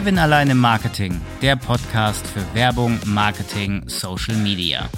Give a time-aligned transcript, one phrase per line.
[0.00, 4.88] Kevin allein im Marketing, der Podcast für Werbung, Marketing, Social Media.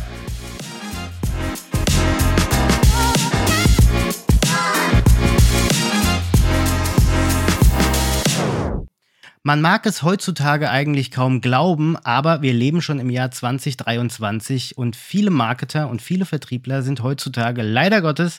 [9.42, 14.94] Man mag es heutzutage eigentlich kaum glauben, aber wir leben schon im Jahr 2023 und
[14.94, 18.38] viele Marketer und viele Vertriebler sind heutzutage leider Gottes,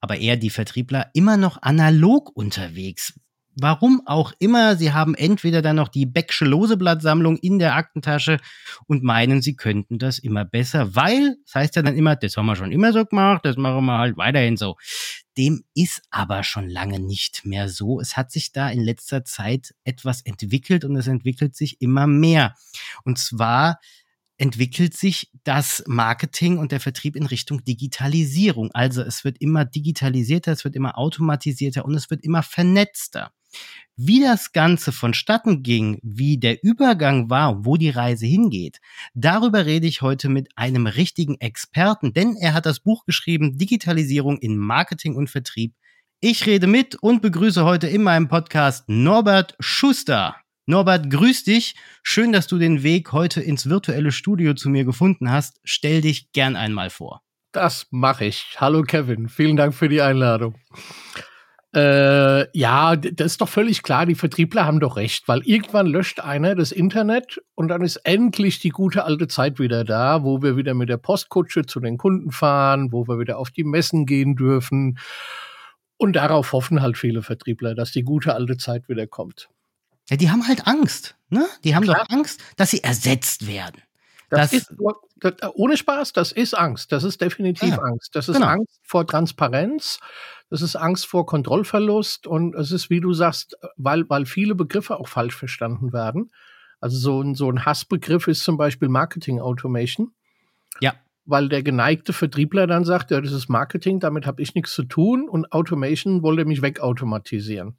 [0.00, 3.14] aber eher die Vertriebler immer noch analog unterwegs.
[3.56, 8.38] Warum auch immer, sie haben entweder dann noch die Becksche Loseblattsammlung in der Aktentasche
[8.86, 12.46] und meinen, sie könnten das immer besser, weil, das heißt ja dann immer, das haben
[12.46, 14.76] wir schon immer so gemacht, das machen wir halt weiterhin so.
[15.36, 18.00] Dem ist aber schon lange nicht mehr so.
[18.00, 22.54] Es hat sich da in letzter Zeit etwas entwickelt und es entwickelt sich immer mehr.
[23.04, 23.80] Und zwar
[24.40, 28.70] entwickelt sich das Marketing und der Vertrieb in Richtung Digitalisierung.
[28.72, 33.32] Also es wird immer digitalisierter, es wird immer automatisierter und es wird immer vernetzter.
[33.96, 38.78] Wie das Ganze vonstatten ging, wie der Übergang war, wo die Reise hingeht,
[39.14, 44.38] darüber rede ich heute mit einem richtigen Experten, denn er hat das Buch geschrieben, Digitalisierung
[44.38, 45.74] in Marketing und Vertrieb.
[46.20, 50.36] Ich rede mit und begrüße heute in meinem Podcast Norbert Schuster.
[50.66, 51.74] Norbert, grüß dich.
[52.02, 55.60] Schön, dass du den Weg heute ins virtuelle Studio zu mir gefunden hast.
[55.64, 57.22] Stell dich gern einmal vor.
[57.52, 58.56] Das mache ich.
[58.58, 60.54] Hallo Kevin, vielen Dank für die Einladung.
[61.72, 66.18] Äh, ja, das ist doch völlig klar, die Vertriebler haben doch recht, weil irgendwann löscht
[66.18, 70.56] einer das Internet und dann ist endlich die gute alte Zeit wieder da, wo wir
[70.56, 74.34] wieder mit der Postkutsche zu den Kunden fahren, wo wir wieder auf die Messen gehen
[74.34, 74.98] dürfen.
[75.96, 79.48] Und darauf hoffen halt viele Vertriebler, dass die gute alte Zeit wieder kommt.
[80.08, 81.46] Ja, die haben halt Angst, ne?
[81.62, 82.04] Die haben Klar.
[82.08, 83.80] doch Angst, dass sie ersetzt werden.
[84.28, 84.72] Das, das ist
[85.16, 86.90] das, ohne Spaß, das ist Angst.
[86.92, 88.14] Das ist definitiv ja, Angst.
[88.14, 88.48] Das ist genau.
[88.48, 89.98] Angst vor Transparenz.
[90.50, 92.26] Das ist Angst vor Kontrollverlust.
[92.26, 96.30] Und es ist, wie du sagst, weil, weil viele Begriffe auch falsch verstanden werden.
[96.80, 100.12] Also so ein, so ein Hassbegriff ist zum Beispiel Marketing Automation.
[100.80, 100.94] Ja.
[101.24, 104.82] Weil der geneigte Vertriebler dann sagt, ja, das ist Marketing, damit habe ich nichts zu
[104.84, 107.76] tun und Automation wollte mich wegautomatisieren.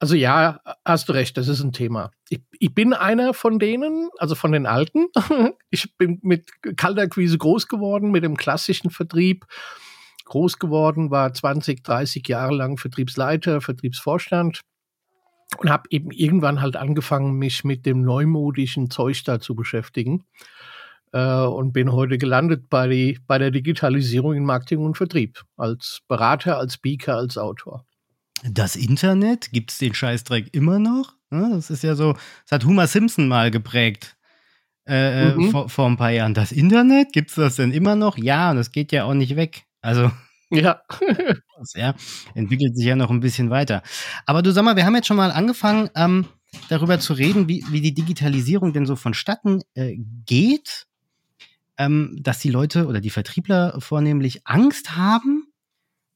[0.00, 2.10] Also ja, hast du recht, das ist ein Thema.
[2.28, 5.06] Ich, ich bin einer von denen, also von den Alten.
[5.70, 9.46] Ich bin mit Kalterquise groß geworden, mit dem klassischen Vertrieb
[10.32, 14.60] groß geworden, war 20, 30 Jahre lang Vertriebsleiter, Vertriebsvorstand
[15.58, 20.24] und habe eben irgendwann halt angefangen, mich mit dem neumodischen Zeug da zu beschäftigen
[21.12, 26.00] äh, und bin heute gelandet bei, die, bei der Digitalisierung in Marketing und Vertrieb als
[26.08, 27.84] Berater, als Speaker, als Autor
[28.44, 31.14] das Internet, gibt es den Scheißdreck immer noch?
[31.30, 34.16] Das ist ja so, das hat Homer Simpson mal geprägt.
[34.84, 35.50] Äh, äh, mhm.
[35.50, 36.34] vor, vor, ein paar Jahren.
[36.34, 38.18] Das Internet, gibt es das denn immer noch?
[38.18, 39.64] Ja, und es geht ja auch nicht weg.
[39.82, 40.10] Also.
[40.50, 40.82] Ja.
[41.74, 41.94] ja.
[42.34, 43.82] Entwickelt sich ja noch ein bisschen weiter.
[44.26, 46.26] Aber du sag mal, wir haben jetzt schon mal angefangen, ähm,
[46.68, 50.86] darüber zu reden, wie, wie die Digitalisierung denn so vonstatten äh, geht.
[51.78, 55.52] Ähm, dass die Leute oder die Vertriebler vornehmlich Angst haben,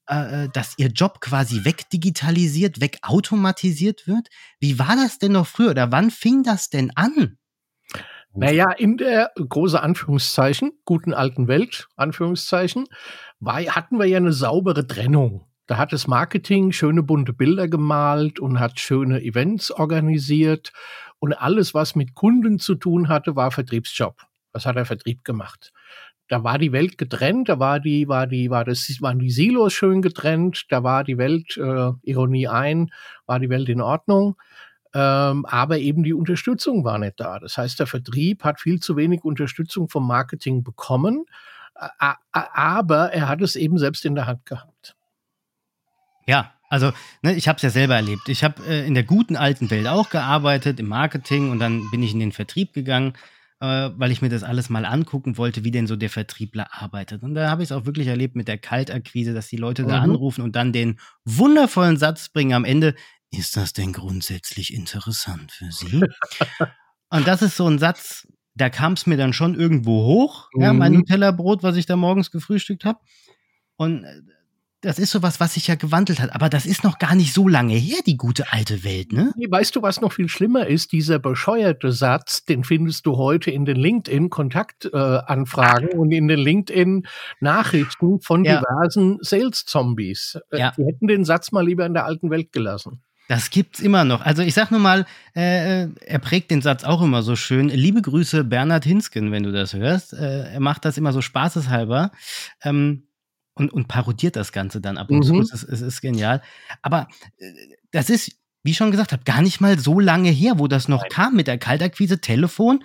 [0.09, 4.28] äh, äh, dass ihr Job quasi wegdigitalisiert, wegautomatisiert wird.
[4.60, 7.38] Wie war das denn noch früher oder wann fing das denn an?
[8.36, 12.86] Naja, in der große Anführungszeichen, guten alten Welt, Anführungszeichen,
[13.41, 15.47] war, hatten wir ja eine saubere Trennung.
[15.66, 20.72] Da hat das Marketing schöne bunte Bilder gemalt und hat schöne Events organisiert.
[21.19, 24.22] Und alles, was mit Kunden zu tun hatte, war Vertriebsjob.
[24.53, 25.72] Das hat der Vertrieb gemacht
[26.28, 29.72] da war die Welt getrennt, da war die, war die, war das, waren die Silos
[29.72, 32.91] schön getrennt, da war die Welt, äh, Ironie ein,
[33.26, 34.36] war die Welt in Ordnung.
[34.96, 37.38] Ähm, aber eben die Unterstützung war nicht da.
[37.38, 41.26] Das heißt, der Vertrieb hat viel zu wenig Unterstützung vom Marketing bekommen,
[42.32, 44.96] aber er hat es eben selbst in der Hand gehabt.
[46.26, 48.30] Ja, also ne, ich habe es ja selber erlebt.
[48.30, 52.02] Ich habe äh, in der guten alten Welt auch gearbeitet, im Marketing und dann bin
[52.02, 53.12] ich in den Vertrieb gegangen
[53.60, 57.22] äh, weil ich mir das alles mal angucken wollte, wie denn so der Vertriebler arbeitet.
[57.22, 59.88] Und da habe ich es auch wirklich erlebt mit der Kaltakquise, dass die Leute mhm.
[59.88, 62.94] da anrufen und dann den wundervollen Satz bringen am Ende,
[63.30, 66.02] ist das denn grundsätzlich interessant für Sie?
[67.10, 70.62] und das ist so ein Satz, da kam es mir dann schon irgendwo hoch, mhm.
[70.62, 70.98] ja, mein mhm.
[70.98, 73.00] Nutella-Brot, was ich da morgens gefrühstückt habe.
[73.76, 74.22] Und äh,
[74.82, 76.34] das ist sowas, was sich ja gewandelt hat.
[76.34, 79.32] Aber das ist noch gar nicht so lange her, die gute alte Welt, ne?
[79.48, 80.92] Weißt du, was noch viel schlimmer ist?
[80.92, 88.20] Dieser bescheuerte Satz, den findest du heute in den LinkedIn-Kontaktanfragen äh, und in den LinkedIn-Nachrichten
[88.20, 88.60] von ja.
[88.60, 90.38] diversen Sales-Zombies.
[90.50, 90.72] Äh, ja.
[90.76, 93.02] Die hätten den Satz mal lieber in der alten Welt gelassen.
[93.28, 94.20] Das gibt's immer noch.
[94.20, 97.68] Also ich sag nur mal, äh, er prägt den Satz auch immer so schön.
[97.68, 100.12] Liebe Grüße, Bernhard Hinsken, wenn du das hörst.
[100.12, 102.12] Äh, er macht das immer so spaßeshalber.
[102.62, 103.02] Ähm,
[103.54, 105.22] und, und parodiert das Ganze dann ab und mhm.
[105.22, 105.40] zu.
[105.40, 106.42] Es ist, es ist genial.
[106.82, 107.08] Aber
[107.38, 107.52] äh,
[107.90, 108.36] das ist
[108.66, 111.10] wie schon gesagt habe, gar nicht mal so lange her, wo das noch Nein.
[111.10, 112.82] kam mit der Kaltakquise, Telefon.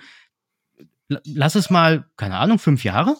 [1.24, 3.16] Lass es mal, keine Ahnung, fünf Jahre?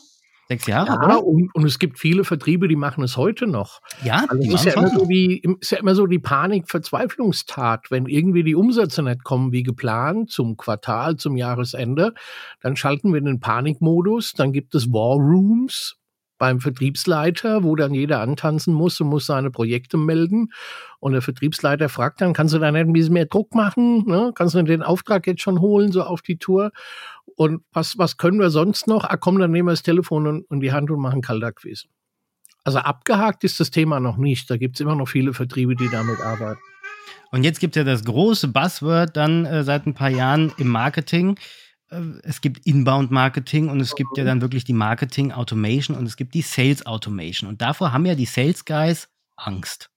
[0.52, 0.90] Sechs Jahre?
[0.90, 3.80] Ja, und, und, es gibt viele Vertriebe, die machen es heute noch.
[4.04, 7.90] Ja, also es ist ja, immer so die, ist ja immer so die Panik-Verzweiflungstat.
[7.90, 12.12] Wenn irgendwie die Umsätze nicht kommen wie geplant zum Quartal, zum Jahresende,
[12.60, 14.34] dann schalten wir in den Panikmodus.
[14.34, 15.96] Dann gibt es War Rooms
[16.42, 20.48] beim Vertriebsleiter, wo dann jeder antanzen muss und muss seine Projekte melden.
[20.98, 24.04] Und der Vertriebsleiter fragt dann, kannst du da nicht ein bisschen mehr Druck machen?
[24.08, 24.32] Ne?
[24.34, 26.72] Kannst du den Auftrag jetzt schon holen, so auf die Tour?
[27.36, 29.04] Und was, was können wir sonst noch?
[29.04, 31.86] Ah, komm, dann nehmen wir das Telefon und, und die Hand und machen Kaltakquise.
[32.64, 34.50] Also abgehakt ist das Thema noch nicht.
[34.50, 36.58] Da gibt es immer noch viele Vertriebe, die damit arbeiten.
[37.30, 40.66] Und jetzt gibt es ja das große Buzzword dann äh, seit ein paar Jahren im
[40.66, 41.38] Marketing.
[41.92, 46.34] Äh, es gibt Inbound-Marketing und es gibt ja dann wirklich die Marketing-Automation und es gibt
[46.34, 47.48] die Sales-Automation.
[47.48, 49.90] Und davor haben ja die Sales-Guys Angst.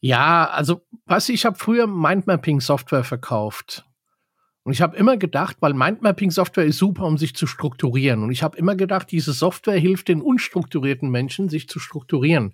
[0.00, 3.84] Ja, also was ich habe früher Mindmapping-Software verkauft.
[4.62, 8.22] Und ich habe immer gedacht, weil Mindmapping-Software ist super, um sich zu strukturieren.
[8.22, 12.52] Und ich habe immer gedacht, diese Software hilft den unstrukturierten Menschen, sich zu strukturieren.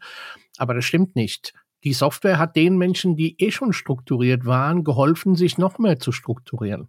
[0.56, 1.54] Aber das stimmt nicht.
[1.82, 6.12] Die Software hat den Menschen, die eh schon strukturiert waren, geholfen, sich noch mehr zu
[6.12, 6.88] strukturieren.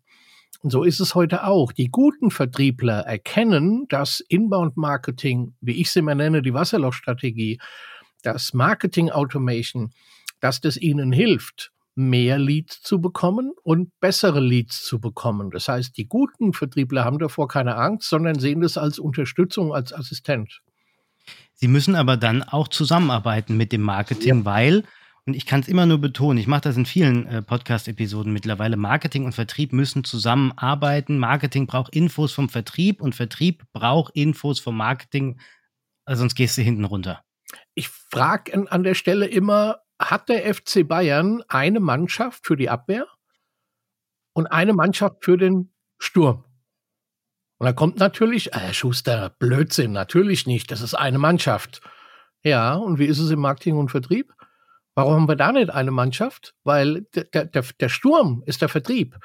[0.62, 1.72] Und so ist es heute auch.
[1.72, 7.60] Die guten Vertriebler erkennen, dass Inbound Marketing, wie ich es immer nenne, die Wasserlochstrategie,
[8.24, 9.92] das Marketing Automation,
[10.40, 15.50] dass das ihnen hilft, mehr Leads zu bekommen und bessere Leads zu bekommen.
[15.50, 19.94] Das heißt, die guten Vertriebler haben davor keine Angst, sondern sehen das als Unterstützung, als
[19.94, 20.62] Assistent.
[21.54, 24.46] Sie müssen aber dann auch zusammenarbeiten mit dem Marketing, ja.
[24.46, 24.84] weil,
[25.25, 28.77] und ich kann es immer nur betonen, ich mache das in vielen äh, Podcast-Episoden mittlerweile,
[28.77, 31.18] Marketing und Vertrieb müssen zusammenarbeiten.
[31.18, 35.39] Marketing braucht Infos vom Vertrieb und Vertrieb braucht Infos vom Marketing,
[36.06, 37.24] also sonst gehst du hinten runter.
[37.74, 43.07] Ich frage an der Stelle immer, hat der FC Bayern eine Mannschaft für die Abwehr
[44.33, 46.44] und eine Mannschaft für den Sturm.
[47.57, 51.81] Und da kommt natürlich, äh, Schuster, Blödsinn, natürlich nicht, das ist eine Mannschaft.
[52.44, 54.31] Ja, und wie ist es im Marketing und Vertrieb?
[54.95, 56.56] Warum haben wir da nicht eine Mannschaft?
[56.63, 59.18] Weil der, der, der Sturm ist der Vertrieb.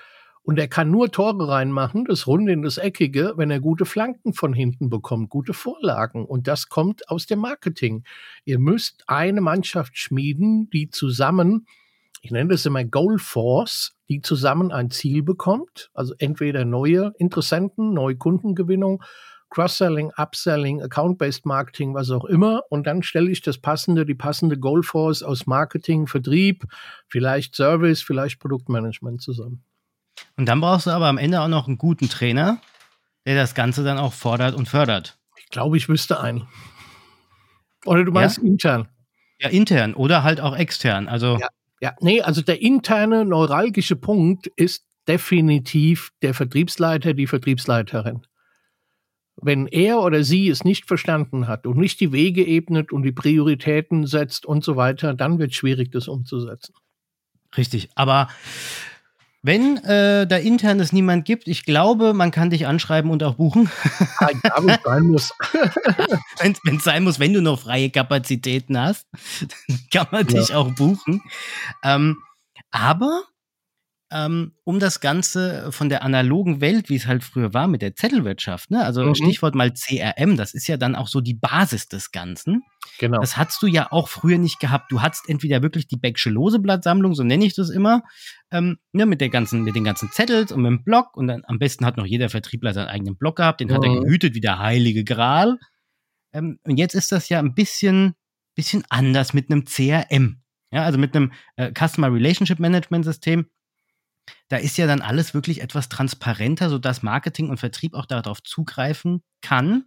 [0.43, 4.33] Und er kann nur Tore reinmachen, das Runde in das Eckige, wenn er gute Flanken
[4.33, 6.25] von hinten bekommt, gute Vorlagen.
[6.25, 8.05] Und das kommt aus dem Marketing.
[8.45, 11.67] Ihr müsst eine Mannschaft schmieden, die zusammen,
[12.23, 15.91] ich nenne das immer Goal Force, die zusammen ein Ziel bekommt.
[15.95, 19.05] Also entweder neue Interessenten, neue Kundengewinnung,
[19.51, 22.63] Cross-Selling, Upselling, Account-Based Marketing, was auch immer.
[22.71, 26.65] Und dann stelle ich das passende, die passende Goal Force aus Marketing, Vertrieb,
[27.09, 29.65] vielleicht Service, vielleicht Produktmanagement zusammen.
[30.37, 32.61] Und dann brauchst du aber am Ende auch noch einen guten Trainer,
[33.27, 35.19] der das Ganze dann auch fordert und fördert.
[35.39, 36.47] Ich glaube, ich wüsste einen.
[37.85, 38.45] Oder du meinst ja?
[38.45, 38.89] intern?
[39.41, 41.09] Ja, intern oder halt auch extern.
[41.09, 41.49] Also ja,
[41.81, 48.27] ja, nee, also der interne neuralgische Punkt ist definitiv der Vertriebsleiter, die Vertriebsleiterin.
[49.37, 53.13] Wenn er oder sie es nicht verstanden hat und nicht die Wege ebnet und die
[53.13, 56.75] Prioritäten setzt und so weiter, dann wird es schwierig, das umzusetzen.
[57.57, 58.29] Richtig, aber
[59.43, 63.37] wenn äh, da intern es niemand gibt, ich glaube, man kann dich anschreiben und auch
[63.37, 63.71] buchen.
[64.21, 64.29] Ja,
[64.59, 65.33] wenn es sein muss.
[66.65, 69.07] wenn es sein muss, wenn du noch freie Kapazitäten hast,
[69.91, 70.41] kann man ja.
[70.41, 71.23] dich auch buchen.
[71.83, 72.19] Ähm,
[72.71, 73.23] aber
[74.13, 77.95] ähm, um das Ganze von der analogen Welt, wie es halt früher war mit der
[77.95, 78.85] Zettelwirtschaft, ne?
[78.85, 79.15] also mhm.
[79.15, 82.63] Stichwort mal CRM, das ist ja dann auch so die Basis des Ganzen.
[82.99, 83.21] Genau.
[83.21, 84.91] Das hattest du ja auch früher nicht gehabt.
[84.91, 88.03] Du hattest entweder wirklich die Becksche Loseblattsammlung, so nenne ich das immer,
[88.51, 91.43] ähm, ne, mit, der ganzen, mit den ganzen Zettels und mit dem Blog und dann
[91.47, 93.75] am besten hat noch jeder Vertriebler seinen eigenen Blog gehabt, den mhm.
[93.75, 94.05] hat er mhm.
[94.05, 95.59] gehütet wie der heilige Gral.
[96.33, 98.15] Ähm, und jetzt ist das ja ein bisschen,
[98.57, 100.43] bisschen anders mit einem CRM.
[100.73, 103.47] Ja, also mit einem äh, Customer Relationship Management System
[104.49, 109.23] da ist ja dann alles wirklich etwas transparenter, sodass Marketing und Vertrieb auch darauf zugreifen
[109.43, 109.85] kann.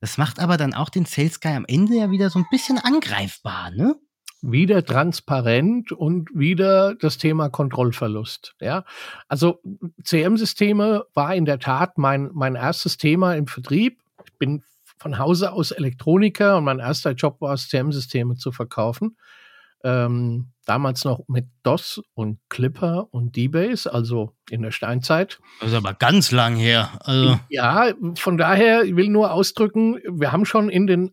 [0.00, 2.78] Das macht aber dann auch den Sales Guy am Ende ja wieder so ein bisschen
[2.78, 3.96] angreifbar, ne?
[4.40, 8.54] Wieder transparent und wieder das Thema Kontrollverlust.
[8.60, 8.84] Ja,
[9.26, 9.60] also
[10.04, 14.00] CM-Systeme war in der Tat mein, mein erstes Thema im Vertrieb.
[14.24, 14.62] Ich bin
[14.98, 19.16] von Hause aus Elektroniker und mein erster Job war es, CM-Systeme zu verkaufen
[19.84, 25.38] ähm, damals noch mit DOS und Clipper und D-Base, also in der Steinzeit.
[25.60, 26.98] Das ist aber ganz lang her.
[27.00, 27.38] Also.
[27.48, 31.12] Ja, von daher, ich will nur ausdrücken, wir haben schon in den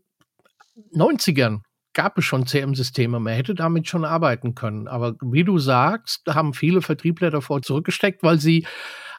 [0.93, 1.62] 90ern
[1.95, 4.88] gab es schon CM-Systeme, man hätte damit schon arbeiten können.
[4.88, 8.67] Aber wie du sagst, haben viele Vertriebler davor zurückgesteckt, weil sie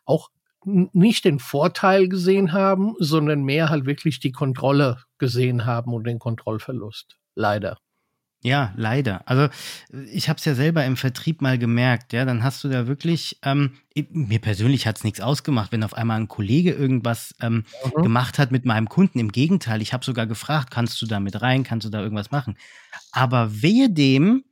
[0.05, 0.29] auch
[0.65, 6.19] nicht den Vorteil gesehen haben, sondern mehr halt wirklich die Kontrolle gesehen haben und den
[6.19, 7.17] Kontrollverlust.
[7.35, 7.79] Leider.
[8.43, 9.23] Ja, leider.
[9.29, 9.49] Also
[10.13, 13.39] ich habe es ja selber im Vertrieb mal gemerkt, ja, dann hast du da wirklich,
[13.43, 13.79] ähm,
[14.11, 18.03] mir persönlich hat es nichts ausgemacht, wenn auf einmal ein Kollege irgendwas ähm, mhm.
[18.03, 19.19] gemacht hat mit meinem Kunden.
[19.19, 22.31] Im Gegenteil, ich habe sogar gefragt, kannst du da mit rein, kannst du da irgendwas
[22.31, 22.57] machen?
[23.11, 24.45] Aber wehe dem,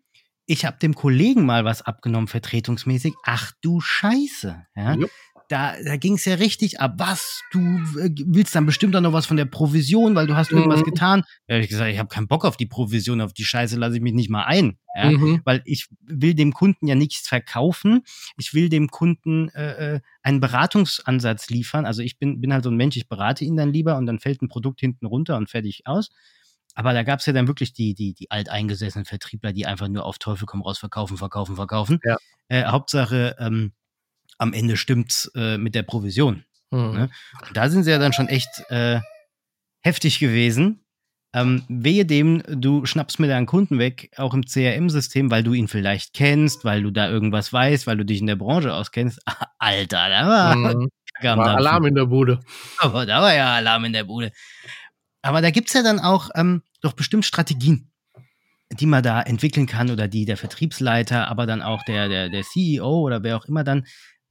[0.46, 3.14] ich habe dem Kollegen mal was abgenommen, vertretungsmäßig.
[3.24, 4.66] Ach du Scheiße.
[4.74, 4.94] Ja?
[4.94, 5.10] Jupp
[5.48, 6.94] da, da ging es ja richtig ab.
[6.98, 7.42] Was?
[7.50, 7.60] Du
[7.98, 10.84] äh, willst dann bestimmt auch noch was von der Provision, weil du hast irgendwas mhm.
[10.84, 11.22] getan.
[11.46, 13.96] Da habe ich gesagt, ich habe keinen Bock auf die Provision, auf die Scheiße lasse
[13.96, 14.78] ich mich nicht mal ein.
[14.96, 15.10] Ja?
[15.10, 15.42] Mhm.
[15.44, 18.02] Weil ich will dem Kunden ja nichts verkaufen.
[18.36, 21.86] Ich will dem Kunden äh, äh, einen Beratungsansatz liefern.
[21.86, 24.20] Also ich bin, bin halt so ein Mensch, ich berate ihn dann lieber und dann
[24.20, 26.10] fällt ein Produkt hinten runter und fertig aus.
[26.74, 30.04] Aber da gab es ja dann wirklich die, die, die alteingesessenen Vertriebler, die einfach nur
[30.04, 32.00] auf Teufel komm raus verkaufen, verkaufen, verkaufen.
[32.04, 32.16] Ja.
[32.48, 33.72] Äh, Hauptsache, ähm,
[34.38, 36.44] am Ende stimmt's äh, mit der Provision.
[36.70, 36.92] Mhm.
[36.92, 37.10] Ne?
[37.52, 39.00] Da sind sie ja dann schon echt äh,
[39.80, 40.84] heftig gewesen.
[41.34, 45.66] Ähm, wehe dem, du schnappst mir deinen Kunden weg, auch im CRM-System, weil du ihn
[45.66, 49.20] vielleicht kennst, weil du da irgendwas weißt, weil du dich in der Branche auskennst.
[49.58, 50.90] Alter, da war, mhm.
[51.22, 52.38] war Alarm in der Bude.
[52.78, 54.30] Aber da war ja Alarm in der Bude.
[55.22, 57.90] Aber da gibt's ja dann auch ähm, doch bestimmt Strategien,
[58.70, 62.44] die man da entwickeln kann oder die der Vertriebsleiter, aber dann auch der, der, der
[62.44, 63.86] CEO oder wer auch immer dann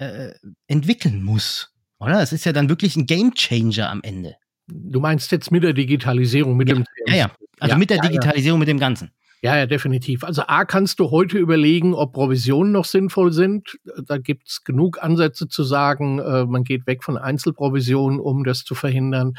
[0.09, 0.33] äh,
[0.67, 1.71] entwickeln muss.
[1.99, 2.21] Oder?
[2.21, 4.35] Es ist ja dann wirklich ein Gamechanger am Ende.
[4.67, 6.85] Du meinst jetzt mit der Digitalisierung, mit ja, dem.
[7.07, 7.31] Ja, ja.
[7.59, 8.59] Also ja, mit der Digitalisierung, ja.
[8.59, 9.11] mit dem Ganzen.
[9.43, 10.23] Ja, ja, definitiv.
[10.23, 13.77] Also A, kannst du heute überlegen, ob Provisionen noch sinnvoll sind.
[14.05, 18.63] Da gibt es genug Ansätze zu sagen, äh, man geht weg von Einzelprovisionen, um das
[18.63, 19.33] zu verhindern.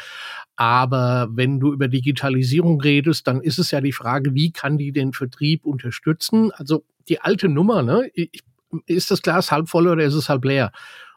[0.57, 4.93] Aber wenn du über Digitalisierung redest, dann ist es ja die Frage, wie kann die
[4.93, 6.51] den Vertrieb unterstützen?
[6.53, 8.11] Also die alte Nummer, ne?
[8.13, 8.43] Ich
[8.87, 10.73] ist das Glas halb voll oder ist es halb leer?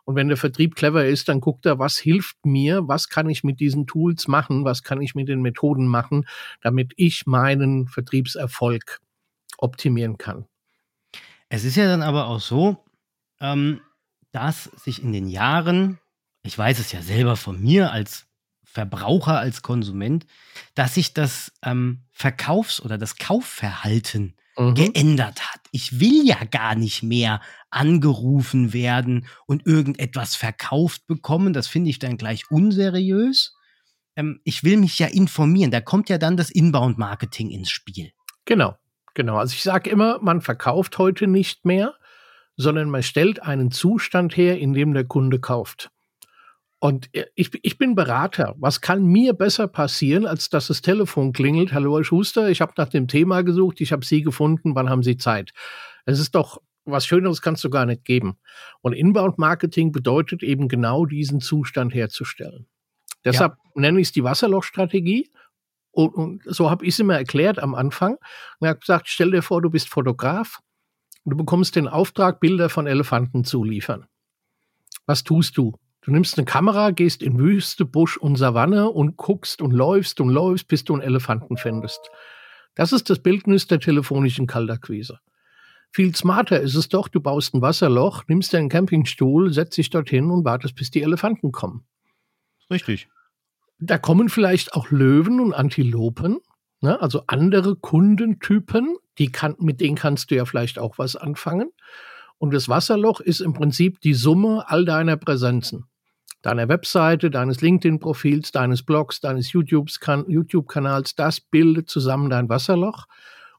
[0.07, 3.43] Und wenn der Vertrieb clever ist, dann guckt er, was hilft mir, was kann ich
[3.43, 6.25] mit diesen Tools machen, was kann ich mit den Methoden machen,
[6.61, 9.01] damit ich meinen Vertriebserfolg
[9.57, 10.45] optimieren kann.
[11.49, 12.85] Es ist ja dann aber auch so,
[13.41, 13.81] ähm,
[14.31, 15.99] dass sich in den Jahren,
[16.43, 18.27] ich weiß es ja selber von mir als
[18.63, 20.25] Verbraucher, als Konsument,
[20.73, 24.73] dass sich das ähm, Verkaufs- oder das Kaufverhalten mhm.
[24.73, 25.61] geändert hat.
[25.71, 31.53] Ich will ja gar nicht mehr angerufen werden und irgendetwas verkauft bekommen.
[31.53, 33.55] Das finde ich dann gleich unseriös.
[34.15, 35.71] Ähm, ich will mich ja informieren.
[35.71, 38.11] Da kommt ja dann das Inbound-Marketing ins Spiel.
[38.45, 38.75] Genau,
[39.13, 39.37] genau.
[39.37, 41.93] Also ich sage immer, man verkauft heute nicht mehr,
[42.55, 45.91] sondern man stellt einen Zustand her, in dem der Kunde kauft.
[46.79, 48.55] Und ich, ich bin Berater.
[48.59, 51.73] Was kann mir besser passieren, als dass das Telefon klingelt?
[51.73, 55.01] Hallo, Herr Schuster, ich habe nach dem Thema gesucht, ich habe Sie gefunden, wann haben
[55.01, 55.53] Sie Zeit?
[56.05, 58.37] Es ist doch was Schöneres kannst du gar nicht geben.
[58.81, 62.67] Und Inbound Marketing bedeutet eben genau diesen Zustand herzustellen.
[63.25, 63.81] Deshalb ja.
[63.81, 65.29] nenne ich es die Wasserlochstrategie.
[65.91, 68.13] Und, und so habe ich es immer erklärt am Anfang.
[68.13, 70.59] Und er hat gesagt, stell dir vor, du bist Fotograf
[71.23, 74.07] und du bekommst den Auftrag, Bilder von Elefanten zu liefern.
[75.05, 75.77] Was tust du?
[76.07, 80.29] Du nimmst eine Kamera, gehst in Wüste, Busch und Savanne und guckst und läufst und
[80.29, 81.99] läufst, bis du einen Elefanten findest.
[82.75, 85.19] Das ist das Bildnis der telefonischen Kaltakquise.
[85.91, 90.31] Viel smarter ist es doch, du baust ein Wasserloch, nimmst deinen Campingstuhl, setzt dich dorthin
[90.31, 91.83] und wartest, bis die Elefanten kommen.
[92.71, 93.09] Richtig.
[93.77, 96.37] Da kommen vielleicht auch Löwen und Antilopen,
[96.79, 97.01] ne?
[97.01, 101.69] also andere Kundentypen, die kann, mit denen kannst du ja vielleicht auch was anfangen.
[102.37, 105.83] Und das Wasserloch ist im Prinzip die Summe all deiner Präsenzen
[106.41, 113.07] deiner Webseite, deines LinkedIn-Profils, deines Blogs, deines YouTube-Kanals, das bildet zusammen dein Wasserloch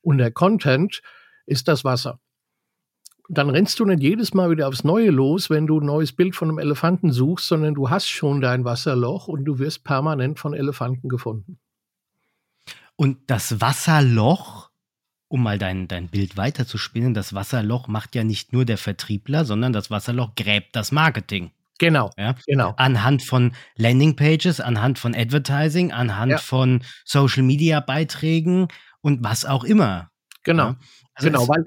[0.01, 1.03] und der Content
[1.47, 2.21] ist das Wasser.
[3.31, 6.35] Dann rennst du nicht jedes Mal wieder aufs Neue los, wenn du ein neues Bild
[6.35, 10.55] von einem Elefanten suchst, sondern du hast schon dein Wasserloch und du wirst permanent von
[10.55, 11.59] Elefanten gefunden.
[12.97, 14.71] Und das Wasserloch,
[15.29, 19.75] um mal dein, dein Bild weiterzuspinnen, das Wasserloch macht ja nicht nur der Vertriebler, sondern
[19.75, 21.51] das Wasserloch gräbt das Marketing.
[21.79, 22.35] Genau, ja?
[22.47, 22.75] genau.
[22.77, 26.39] Anhand von Landingpages, anhand von Advertising, anhand ja.
[26.39, 28.69] von Social Media Beiträgen
[29.01, 30.11] und was auch immer.
[30.43, 30.77] Genau, ja?
[31.15, 31.65] also genau, weil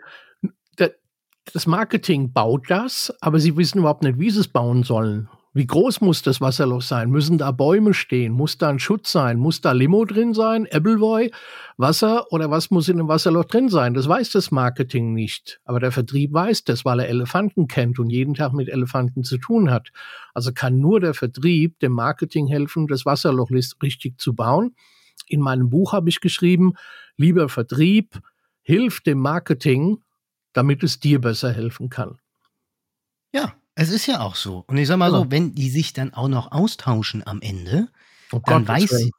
[1.53, 5.29] das Marketing baut das, aber sie wissen überhaupt nicht, wie sie es bauen sollen.
[5.53, 7.09] Wie groß muss das Wasserloch sein?
[7.09, 8.31] Müssen da Bäume stehen?
[8.31, 9.37] Muss da ein Schutz sein?
[9.37, 10.65] Muss da Limo drin sein?
[10.71, 11.29] Appleboy?
[11.75, 12.31] Wasser?
[12.31, 13.93] Oder was muss in dem Wasserloch drin sein?
[13.93, 15.59] Das weiß das Marketing nicht.
[15.65, 19.37] Aber der Vertrieb weiß das, weil er Elefanten kennt und jeden Tag mit Elefanten zu
[19.37, 19.89] tun hat.
[20.33, 24.73] Also kann nur der Vertrieb dem Marketing helfen, das Wasserloch richtig zu bauen.
[25.27, 26.75] In meinem Buch habe ich geschrieben,
[27.17, 28.21] lieber Vertrieb,
[28.61, 29.97] hilf dem Marketing,
[30.53, 32.19] damit es dir besser helfen kann.
[33.33, 34.63] Ja, es ist ja auch so.
[34.67, 35.17] Und ich sag mal ja.
[35.19, 37.87] so, wenn die sich dann auch noch austauschen am Ende,
[38.31, 39.09] oh dann, Gott, weiß,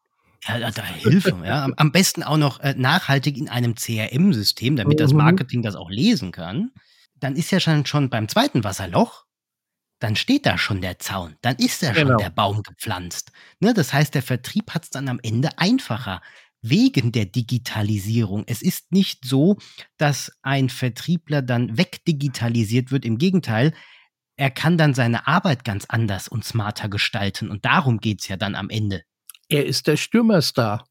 [0.47, 1.69] Ja, da Hilfe, ja.
[1.77, 5.19] Am, besten auch noch äh, nachhaltig in einem CRM-System, damit das Mhm.
[5.19, 6.73] Marketing das auch lesen kann.
[7.21, 9.25] Dann ist ja schon, schon beim zweiten Wasserloch,
[10.01, 12.19] dann steht da schon der Zaun, dann ist da schon Genau.
[12.19, 13.31] der Baum gepflanzt.
[13.61, 13.73] Ne?
[13.73, 16.21] Das heißt, der Vertrieb hat es dann am Ende einfacher
[16.61, 18.43] wegen der Digitalisierung.
[18.49, 19.59] Es ist nicht so,
[19.97, 23.05] dass ein Vertriebler dann wegdigitalisiert wird.
[23.05, 23.75] Im Gegenteil,
[24.37, 27.51] er kann dann seine Arbeit ganz anders und smarter gestalten.
[27.51, 29.03] Und darum geht's ja dann am Ende.
[29.49, 30.87] Er ist der Stürmerstar.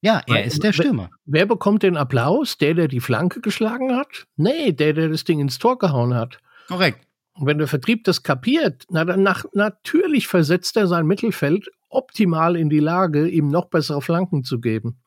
[0.00, 1.10] Ja, er Weil- ist der Stürmer.
[1.24, 2.58] Wer bekommt den Applaus?
[2.58, 4.26] Der, der die Flanke geschlagen hat?
[4.36, 6.38] Nee, der, der das Ding ins Tor gehauen hat.
[6.66, 7.06] Korrekt.
[7.34, 12.56] Und wenn der Vertrieb das kapiert, na dann nach, natürlich versetzt er sein Mittelfeld optimal
[12.56, 14.98] in die Lage, ihm noch bessere Flanken zu geben.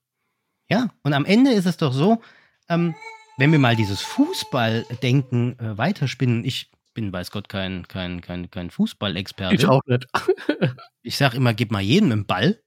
[0.69, 2.21] Ja, und am Ende ist es doch so,
[2.69, 2.95] ähm,
[3.37, 8.71] wenn wir mal dieses Fußballdenken äh, weiterspinnen, ich bin, weiß Gott, kein, kein, kein, kein
[8.71, 9.53] Fußballexperte.
[9.53, 10.07] Ich auch nicht.
[11.03, 12.59] Ich sag immer, gib mal jedem einen Ball.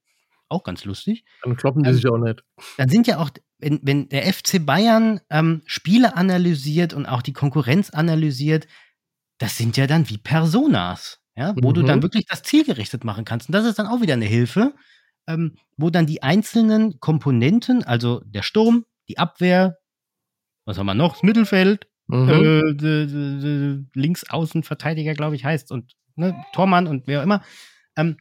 [0.48, 1.24] Auch ganz lustig.
[1.42, 2.44] Dann kloppen die Ähm, sich auch nicht.
[2.76, 7.32] Dann sind ja auch, wenn, wenn der FC Bayern ähm, Spiele analysiert und auch die
[7.32, 8.68] Konkurrenz analysiert,
[9.38, 11.86] das sind ja dann wie Personas, ja, wo du Mhm.
[11.86, 13.48] dann wirklich das zielgerichtet machen kannst.
[13.48, 14.72] Und das ist dann auch wieder eine Hilfe,
[15.26, 19.78] ähm, wo dann die einzelnen Komponenten, also der Sturm, die Abwehr,
[20.64, 21.14] was haben wir noch?
[21.14, 22.28] Das Mittelfeld, Mhm.
[22.30, 27.42] äh, d- d- d- Linksaußenverteidiger, glaube ich, heißt, und ne, Tormann und wer auch immer.
[27.96, 28.16] Ähm,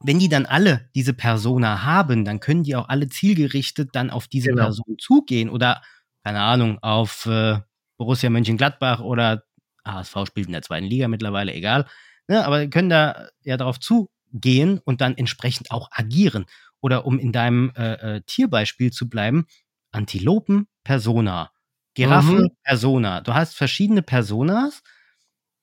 [0.00, 4.26] wenn die dann alle diese Persona haben, dann können die auch alle zielgerichtet dann auf
[4.28, 4.64] diese Genau.
[4.64, 5.82] Person zugehen oder,
[6.24, 7.58] keine Ahnung, auf äh,
[7.98, 9.44] Borussia Mönchengladbach oder
[9.86, 11.86] HSV spielt in der zweiten Liga mittlerweile, egal.
[12.28, 16.46] Ne, aber die können da ja darauf zugehen und dann entsprechend auch agieren.
[16.80, 19.46] Oder um in deinem äh, äh, Tierbeispiel zu bleiben,
[19.92, 21.50] Antilopen, Persona.
[21.94, 22.50] Giraffe, Mhm.
[22.64, 23.20] Persona.
[23.20, 24.82] Du hast verschiedene Personas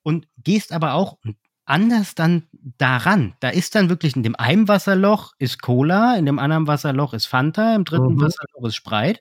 [0.03, 1.17] und gehst aber auch
[1.65, 3.36] anders dann daran.
[3.41, 7.27] Da ist dann wirklich in dem einen Wasserloch ist Cola, in dem anderen Wasserloch ist
[7.27, 8.21] Fanta, im dritten Mhm.
[8.21, 9.19] Wasserloch ist Sprite.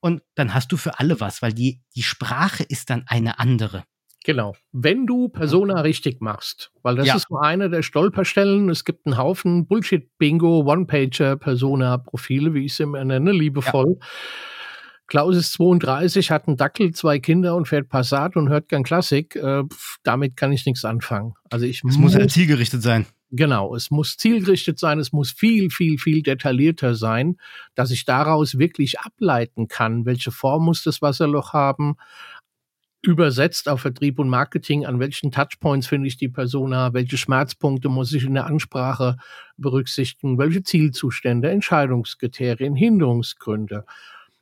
[0.00, 3.84] Und dann hast du für alle was, weil die, die Sprache ist dann eine andere.
[4.24, 4.54] Genau.
[4.72, 7.14] Wenn du Persona richtig machst, weil das Ja.
[7.16, 8.68] ist nur eine der Stolperstellen.
[8.68, 13.98] Es gibt einen Haufen Bullshit-Bingo, One-Pager, Persona-Profile, wie ich sie immer nenne, liebevoll.
[15.08, 19.34] Klaus ist 32, hat einen Dackel, zwei Kinder und fährt Passat und hört gern Klassik.
[19.36, 21.34] Äh, pf, damit kann ich nichts anfangen.
[21.50, 23.06] Also ich Es muss ja zielgerichtet sein.
[23.30, 27.36] Genau, es muss zielgerichtet sein, es muss viel, viel, viel detaillierter sein,
[27.74, 31.96] dass ich daraus wirklich ableiten kann, welche Form muss das Wasserloch haben,
[33.02, 38.12] übersetzt auf Vertrieb und Marketing, an welchen Touchpoints finde ich die Persona, welche Schmerzpunkte muss
[38.12, 39.16] ich in der Ansprache
[39.56, 43.84] berücksichtigen, welche Zielzustände, Entscheidungskriterien, Hinderungsgründe,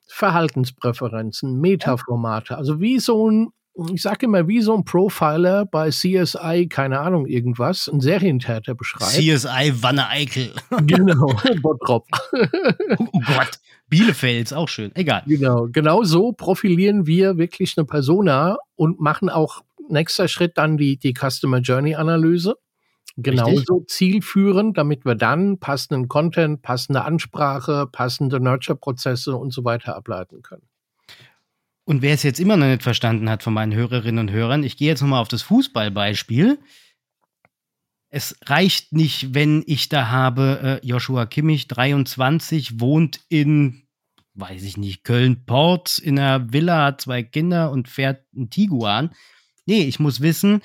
[0.07, 3.49] Verhaltenspräferenzen, Metaformate, also wie so ein
[3.92, 9.11] ich sage immer, wie so ein Profiler bei CSI, keine Ahnung, irgendwas, ein Serientäter beschreibt.
[9.11, 10.53] CSI Wanne Eickel.
[10.87, 12.07] genau, Bottrop.
[12.33, 13.59] oh Gott.
[13.88, 14.92] Bielefeld ist auch schön.
[14.95, 15.23] Egal.
[15.27, 20.97] Genau, genau so profilieren wir wirklich eine Persona und machen auch nächster Schritt dann die,
[20.99, 22.57] die Customer Journey Analyse.
[23.16, 30.42] Genauso zielführend, damit wir dann passenden Content, passende Ansprache, passende Nurture-Prozesse und so weiter ableiten
[30.42, 30.68] können.
[31.85, 34.76] Und wer es jetzt immer noch nicht verstanden hat von meinen Hörerinnen und Hörern, ich
[34.76, 36.59] gehe jetzt nochmal auf das Fußballbeispiel.
[38.11, 43.85] Es reicht nicht, wenn ich da habe, äh, Joshua Kimmich, 23, wohnt in,
[44.35, 49.11] weiß ich nicht, Köln-Port, in einer Villa, hat zwei Kinder und fährt einen Tiguan.
[49.64, 50.61] Nee, ich muss wissen,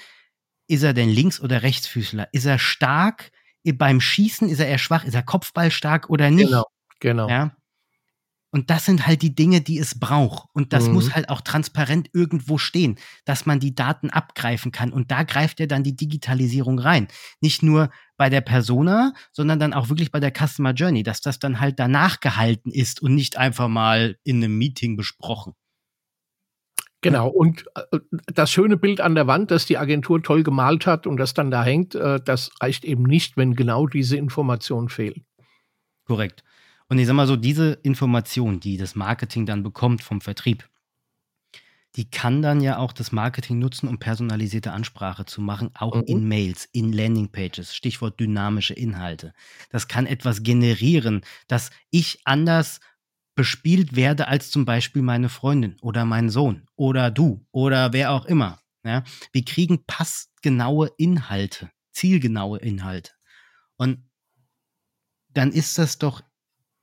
[0.71, 2.29] ist er denn Links- oder Rechtsfüßler?
[2.31, 3.31] Ist er stark?
[3.63, 5.03] Beim Schießen ist er eher schwach?
[5.03, 6.47] Ist er Kopfballstark oder nicht?
[6.47, 6.65] Genau,
[6.99, 7.29] genau.
[7.29, 7.55] Ja.
[8.53, 10.49] Und das sind halt die Dinge, die es braucht.
[10.53, 10.93] Und das Mhm.
[10.93, 14.91] muss halt auch transparent irgendwo stehen, dass man die Daten abgreifen kann.
[14.91, 17.07] Und da greift ja dann die Digitalisierung rein.
[17.39, 21.39] Nicht nur bei der Persona, sondern dann auch wirklich bei der Customer Journey, dass das
[21.39, 25.53] dann halt danach gehalten ist und nicht einfach mal in einem Meeting besprochen.
[27.01, 27.99] Genau, und äh,
[28.33, 31.49] das schöne Bild an der Wand, das die Agentur toll gemalt hat und das dann
[31.51, 35.25] da hängt, äh, das reicht eben nicht, wenn genau diese Informationen fehlen.
[36.05, 36.43] Korrekt.
[36.89, 40.67] Und ich sag mal so, diese Information, die das Marketing dann bekommt vom Vertrieb,
[41.97, 46.03] die kann dann ja auch das Marketing nutzen, um personalisierte Ansprache zu machen, auch Mhm.
[46.05, 49.33] in Mails, in Landingpages, Stichwort dynamische Inhalte.
[49.69, 52.79] Das kann etwas generieren, dass ich anders
[53.35, 58.25] bespielt werde als zum Beispiel meine Freundin oder mein Sohn oder du oder wer auch
[58.25, 58.59] immer.
[58.83, 59.03] Ja?
[59.31, 63.11] Wir kriegen passgenaue Inhalte, zielgenaue Inhalte.
[63.77, 64.03] Und
[65.29, 66.21] dann ist das doch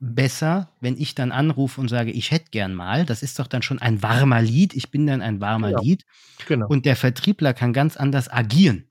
[0.00, 3.04] besser, wenn ich dann anrufe und sage, ich hätte gern mal.
[3.04, 4.74] Das ist doch dann schon ein warmer Lied.
[4.74, 5.82] Ich bin dann ein warmer Genau.
[5.82, 6.06] Lied.
[6.46, 6.68] Genau.
[6.68, 8.88] Und der Vertriebler kann ganz anders agieren.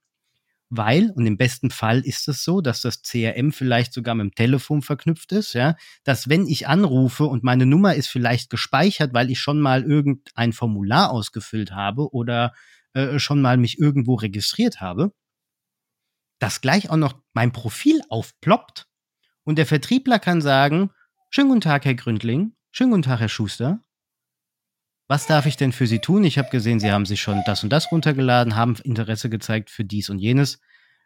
[0.70, 4.36] Weil, und im besten Fall ist es so, dass das CRM vielleicht sogar mit dem
[4.36, 9.32] Telefon verknüpft ist, ja, dass wenn ich anrufe und meine Nummer ist vielleicht gespeichert, weil
[9.32, 12.54] ich schon mal irgendein Formular ausgefüllt habe oder
[12.94, 15.14] äh, schon mal mich irgendwo registriert habe,
[16.40, 18.88] dass gleich auch noch mein Profil aufploppt
[19.44, 20.92] und der Vertriebler kann sagen,
[21.30, 23.82] schönen guten Tag, Herr Gründling, schönen guten Tag, Herr Schuster.
[25.08, 26.24] Was darf ich denn für Sie tun?
[26.26, 29.86] Ich habe gesehen, Sie haben sich schon das und das runtergeladen, haben Interesse gezeigt für
[29.86, 30.60] dies und jenes.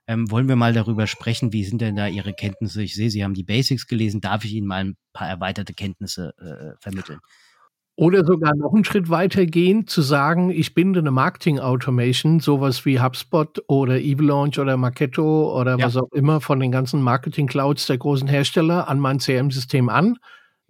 [0.07, 2.81] Ähm, wollen wir mal darüber sprechen, wie sind denn da Ihre Kenntnisse?
[2.81, 4.19] Ich sehe, Sie haben die Basics gelesen.
[4.19, 7.19] Darf ich Ihnen mal ein paar erweiterte Kenntnisse äh, vermitteln?
[7.95, 12.99] Oder sogar noch einen Schritt weiter gehen, zu sagen, ich binde eine Marketing-Automation, sowas wie
[12.99, 15.85] HubSpot oder Evelaunch oder Marketo oder ja.
[15.85, 20.17] was auch immer von den ganzen Marketing-Clouds der großen Hersteller an mein CRM-System an.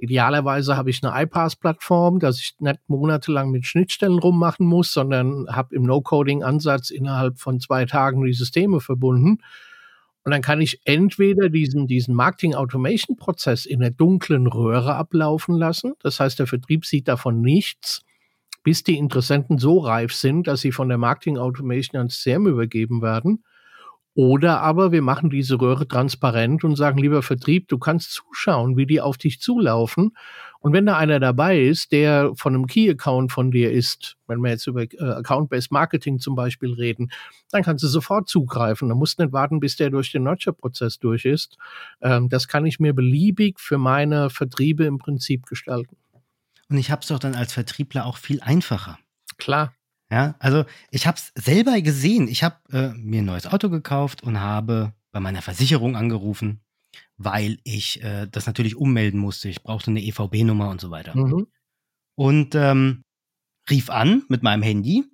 [0.01, 5.75] Idealerweise habe ich eine iPaaS-Plattform, dass ich nicht monatelang mit Schnittstellen rummachen muss, sondern habe
[5.75, 9.43] im No-Coding-Ansatz innerhalb von zwei Tagen die Systeme verbunden.
[10.23, 15.93] Und dann kann ich entweder diesen, diesen Marketing-Automation-Prozess in der dunklen Röhre ablaufen lassen.
[15.99, 18.01] Das heißt, der Vertrieb sieht davon nichts,
[18.63, 23.43] bis die Interessenten so reif sind, dass sie von der Marketing-Automation ans CRM übergeben werden.
[24.13, 28.86] Oder aber wir machen diese Röhre transparent und sagen, lieber Vertrieb, du kannst zuschauen, wie
[28.86, 30.12] die auf dich zulaufen.
[30.60, 34.52] Und wenn da einer dabei ist, der von einem Key-Account von dir ist, wenn wir
[34.52, 37.12] jetzt über äh, Account-Based Marketing zum Beispiel reden,
[37.52, 38.89] dann kannst du sofort zugreifen.
[38.89, 41.58] Du musst nicht warten, bis der durch den Nurture-Prozess durch ist.
[42.02, 45.95] Ähm, das kann ich mir beliebig für meine Vertriebe im Prinzip gestalten.
[46.69, 49.00] Und ich habe es doch dann als Vertriebler auch viel einfacher.
[49.38, 49.74] Klar.
[50.12, 52.28] Ja, also ich habe es selber gesehen.
[52.28, 56.60] Ich habe äh, mir ein neues Auto gekauft und habe bei meiner Versicherung angerufen,
[57.15, 59.47] weil ich äh, das natürlich ummelden musste.
[59.47, 61.17] Ich brauchte eine EVB-Nummer und so weiter.
[61.17, 61.47] Mhm.
[62.15, 63.06] Und ähm,
[63.69, 65.06] rief an mit meinem Handy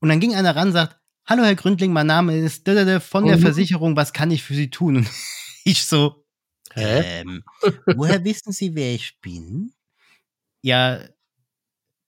[0.00, 3.36] und dann ging einer ran und sagt, Hallo Herr Gründling, mein Name ist von der
[3.36, 3.40] mhm.
[3.40, 4.98] Versicherung, was kann ich für Sie tun?
[4.98, 5.08] Und
[5.64, 6.24] ich so,
[6.76, 7.42] ähm,
[7.96, 9.72] woher wissen Sie, wer ich bin?
[10.62, 10.98] Ja,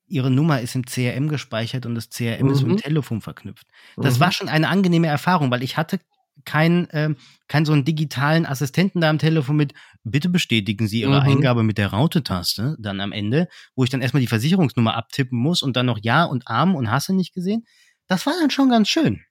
[0.08, 2.52] ihre Nummer ist im CRM gespeichert und das CRM mhm.
[2.52, 3.66] ist mit dem Telefon verknüpft.
[3.96, 4.20] Das mhm.
[4.20, 6.00] war schon eine angenehme Erfahrung, weil ich hatte
[6.44, 7.16] keinen ähm,
[7.48, 11.28] kein so einen digitalen Assistenten da am Telefon mit, bitte bestätigen Sie Ihre mhm.
[11.28, 15.62] Eingabe mit der Raute-Taste dann am Ende, wo ich dann erstmal die Versicherungsnummer abtippen muss
[15.62, 17.66] und dann noch Ja und Arm und Hasse nicht gesehen.
[18.06, 19.22] Das war dann schon ganz schön.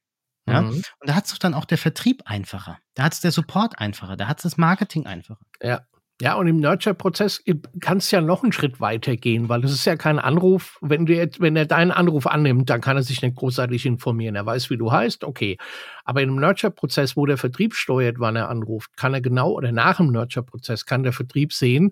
[0.47, 0.61] Ja?
[0.61, 0.69] Mhm.
[0.69, 2.79] Und da hat es dann auch der Vertrieb einfacher.
[2.93, 4.17] Da hat es der Support einfacher.
[4.17, 5.41] Da hat es das Marketing einfacher.
[5.61, 5.81] Ja.
[6.19, 7.43] Ja, und im Nurture-Prozess
[7.79, 10.79] kann es ja noch einen Schritt weiter gehen, weil es ist ja kein Anruf.
[10.81, 14.35] Wenn, du jetzt, wenn er deinen Anruf annimmt, dann kann er sich nicht großartig informieren.
[14.35, 15.57] Er weiß, wie du heißt, okay.
[16.05, 19.97] Aber im Nurture-Prozess, wo der Vertrieb steuert, wann er anruft, kann er genau, oder nach
[19.97, 21.91] dem Nurture-Prozess, kann der Vertrieb sehen,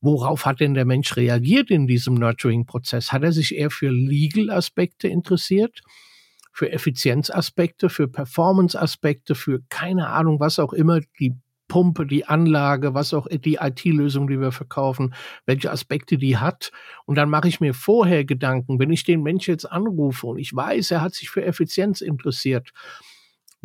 [0.00, 3.10] worauf hat denn der Mensch reagiert in diesem Nurturing-Prozess?
[3.10, 5.80] Hat er sich eher für Legal-Aspekte interessiert?
[6.52, 11.34] Für Effizienzaspekte, für Performance-Aspekte, für keine Ahnung, was auch immer die
[11.68, 15.14] Pumpe, die Anlage, was auch die IT-Lösung, die wir verkaufen,
[15.46, 16.72] welche Aspekte die hat.
[17.06, 20.54] Und dann mache ich mir vorher Gedanken, wenn ich den Mensch jetzt anrufe und ich
[20.54, 22.72] weiß, er hat sich für Effizienz interessiert,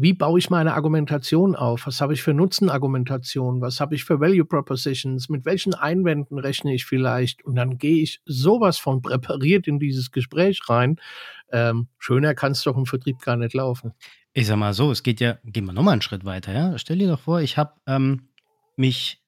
[0.02, 1.86] wie baue ich meine Argumentation auf?
[1.86, 3.60] Was habe ich für Nutzenargumentation?
[3.60, 5.28] Was habe ich für Value Propositions?
[5.28, 7.44] Mit welchen Einwänden rechne ich vielleicht?
[7.44, 11.02] Und dann gehe ich sowas von präpariert in dieses Gespräch rein.
[11.52, 13.92] Ähm, schöner kann es doch im Vertrieb gar nicht laufen.
[14.34, 16.78] Ich sag mal so, es geht ja, gehen wir nochmal einen Schritt weiter, ja.
[16.78, 18.30] Stell dir doch vor, ich habe ähm,
[18.76, 19.24] mich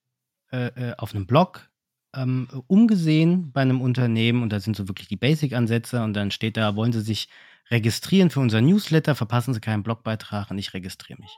[0.51, 1.69] äh, äh, auf einem Blog
[2.15, 6.57] ähm, umgesehen bei einem Unternehmen und da sind so wirklich die Basic-Ansätze und dann steht
[6.57, 7.29] da, wollen Sie sich
[7.71, 11.31] registrieren für unser Newsletter, verpassen Sie keinen Blogbeitrag und ich registriere mich.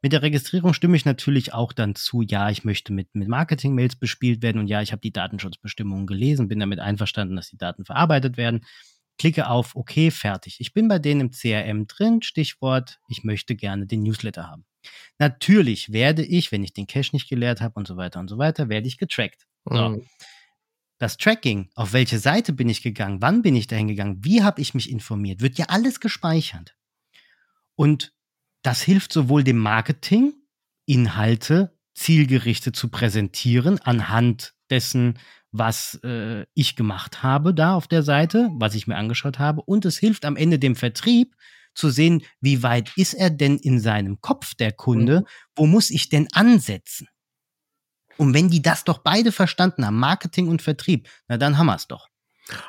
[0.00, 3.96] Mit der Registrierung stimme ich natürlich auch dann zu, ja, ich möchte mit, mit Marketing-Mails
[3.96, 7.84] bespielt werden und ja, ich habe die Datenschutzbestimmungen gelesen, bin damit einverstanden, dass die Daten
[7.84, 8.64] verarbeitet werden
[9.18, 10.56] klicke auf OK, fertig.
[10.60, 14.64] Ich bin bei denen im CRM drin, Stichwort, ich möchte gerne den Newsletter haben.
[15.18, 18.38] Natürlich werde ich, wenn ich den Cache nicht geleert habe und so weiter und so
[18.38, 19.46] weiter, werde ich getrackt.
[19.64, 19.88] So.
[19.90, 20.06] Mhm.
[20.98, 24.60] Das Tracking, auf welche Seite bin ich gegangen, wann bin ich dahin gegangen, wie habe
[24.60, 26.76] ich mich informiert, wird ja alles gespeichert.
[27.74, 28.12] Und
[28.62, 30.34] das hilft sowohl dem Marketing,
[30.86, 35.18] Inhalte zielgerichtet zu präsentieren anhand dessen,
[35.52, 39.62] was äh, ich gemacht habe da auf der Seite, was ich mir angeschaut habe.
[39.62, 41.36] Und es hilft am Ende dem Vertrieb
[41.74, 45.24] zu sehen, wie weit ist er denn in seinem Kopf, der Kunde, mhm.
[45.56, 47.08] wo muss ich denn ansetzen?
[48.16, 51.74] Und wenn die das doch beide verstanden haben, Marketing und Vertrieb, na dann haben wir
[51.74, 52.08] es doch.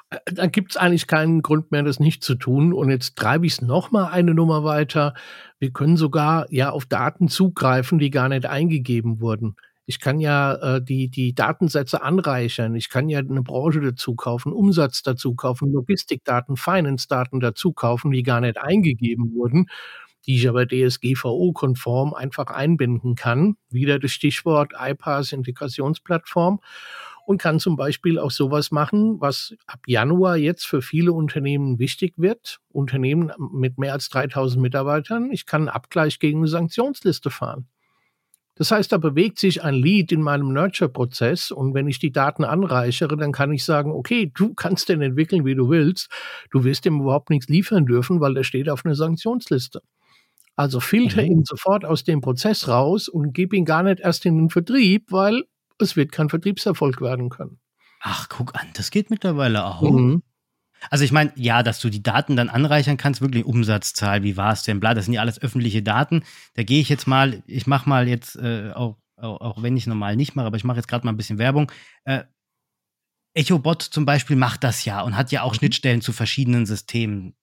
[0.10, 2.74] Äh, da gibt es eigentlich keinen Grund mehr, das nicht zu tun.
[2.74, 5.14] Und jetzt treibe ich es nochmal eine Nummer weiter.
[5.60, 9.56] Wir können sogar ja auf Daten zugreifen, die gar nicht eingegeben wurden.
[9.88, 12.76] Ich kann ja äh, die, die Datensätze anreichern.
[12.76, 18.24] Ich kann ja eine Branche dazu kaufen, Umsatz dazu kaufen, Logistikdaten, Finance-Daten dazu kaufen, die
[18.24, 19.68] gar nicht eingegeben wurden.
[20.26, 23.58] die ich aber DSGVO-konform einfach einbinden kann.
[23.70, 26.62] Wieder das Stichwort iPaaS Integrationsplattform
[27.26, 32.14] und kann zum Beispiel auch sowas machen, was ab Januar jetzt für viele Unternehmen wichtig
[32.18, 32.60] wird.
[32.70, 35.32] Unternehmen mit mehr als 3000 Mitarbeitern.
[35.32, 37.68] Ich kann einen Abgleich gegen eine Sanktionsliste fahren.
[38.58, 42.46] Das heißt, da bewegt sich ein Lead in meinem Nurture-Prozess und wenn ich die Daten
[42.46, 46.10] anreichere, dann kann ich sagen, okay, du kannst den entwickeln, wie du willst.
[46.52, 49.82] Du wirst ihm überhaupt nichts liefern dürfen, weil der steht auf einer Sanktionsliste.
[50.56, 51.32] Also filter mhm.
[51.32, 55.12] ihn sofort aus dem Prozess raus und gib ihn gar nicht erst in den Vertrieb,
[55.12, 55.44] weil
[55.80, 57.60] es wird kein Vertriebserfolg werden können.
[58.02, 59.82] Ach, guck an, das geht mittlerweile auch.
[59.82, 60.22] Mhm.
[60.90, 64.54] Also ich meine, ja, dass du die Daten dann anreichern kannst, wirklich Umsatzzahl, wie war
[64.54, 66.24] es denn, bla, das sind ja alles öffentliche Daten.
[66.54, 69.88] Da gehe ich jetzt mal, ich mache mal jetzt, äh, auch, auch, auch, wenn ich
[69.88, 71.72] normal nicht mache, aber ich mache jetzt gerade mal ein bisschen Werbung.
[72.04, 72.24] Äh,
[73.34, 75.58] EchoBot zum Beispiel macht das ja und hat ja auch mhm.
[75.58, 77.36] Schnittstellen zu verschiedenen Systemen.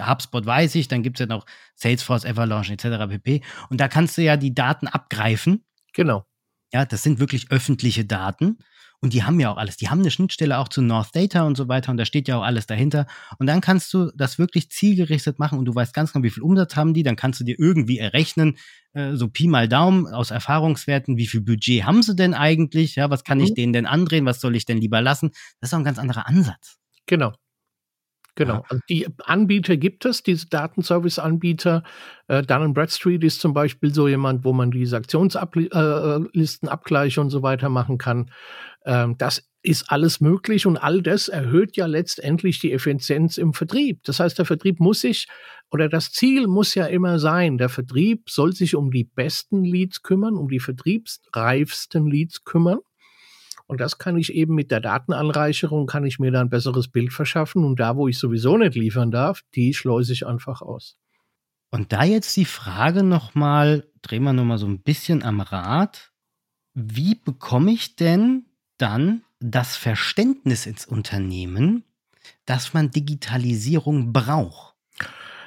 [0.00, 3.08] HubSpot weiß ich, dann gibt es ja noch Salesforce, Avalanche etc.
[3.08, 3.42] pp.
[3.68, 5.64] Und da kannst du ja die Daten abgreifen.
[5.92, 6.24] Genau.
[6.72, 8.58] Ja, das sind wirklich öffentliche Daten.
[9.00, 9.76] Und die haben ja auch alles.
[9.76, 11.90] Die haben eine Schnittstelle auch zu North Data und so weiter.
[11.90, 13.06] Und da steht ja auch alles dahinter.
[13.38, 16.44] Und dann kannst du das wirklich zielgerichtet machen und du weißt ganz genau, wie viel
[16.44, 17.02] Umsatz haben die.
[17.02, 18.58] Dann kannst du dir irgendwie errechnen,
[18.92, 22.94] äh, so Pi mal Daumen aus Erfahrungswerten, wie viel Budget haben sie denn eigentlich?
[22.94, 23.44] Ja, was kann mhm.
[23.44, 24.24] ich denen denn andrehen?
[24.24, 25.32] Was soll ich denn lieber lassen?
[25.60, 26.76] Das ist auch ein ganz anderer Ansatz.
[27.06, 27.32] Genau.
[28.34, 28.54] Genau.
[28.54, 28.64] Ja.
[28.68, 31.82] Also die Anbieter gibt es, diese Datenservice-Anbieter.
[32.28, 37.42] Äh, Dun Bradstreet ist zum Beispiel so jemand, wo man diese Aktionslistenabgleiche äh, und so
[37.42, 38.30] weiter machen kann.
[38.84, 44.02] Ähm, das ist alles möglich und all das erhöht ja letztendlich die Effizienz im Vertrieb.
[44.04, 45.28] Das heißt, der Vertrieb muss sich
[45.70, 50.02] oder das Ziel muss ja immer sein, der Vertrieb soll sich um die besten Leads
[50.02, 52.80] kümmern, um die vertriebsreifsten Leads kümmern.
[53.72, 57.10] Und das kann ich eben mit der Datenanreicherung, kann ich mir da ein besseres Bild
[57.10, 57.64] verschaffen.
[57.64, 60.98] Und da, wo ich sowieso nicht liefern darf, die schleuse ich einfach aus.
[61.70, 66.12] Und da jetzt die Frage nochmal, drehen wir nochmal so ein bisschen am Rad.
[66.74, 68.44] Wie bekomme ich denn
[68.76, 71.82] dann das Verständnis ins Unternehmen,
[72.44, 74.71] dass man Digitalisierung braucht?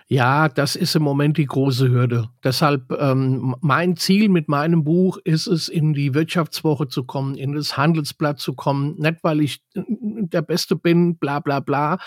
[0.07, 2.29] Ja, das ist im Moment die große Hürde.
[2.43, 7.53] Deshalb ähm, mein Ziel mit meinem Buch ist es, in die Wirtschaftswoche zu kommen, in
[7.53, 8.95] das Handelsblatt zu kommen.
[8.99, 11.97] Nicht, weil ich der Beste bin, bla bla bla.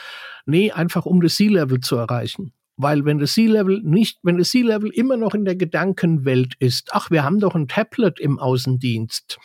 [0.47, 2.53] Nee, einfach um das C-Level zu erreichen.
[2.77, 7.11] Weil wenn das C-Level nicht, wenn das C-Level immer noch in der Gedankenwelt ist, ach,
[7.11, 9.39] wir haben doch ein Tablet im Außendienst.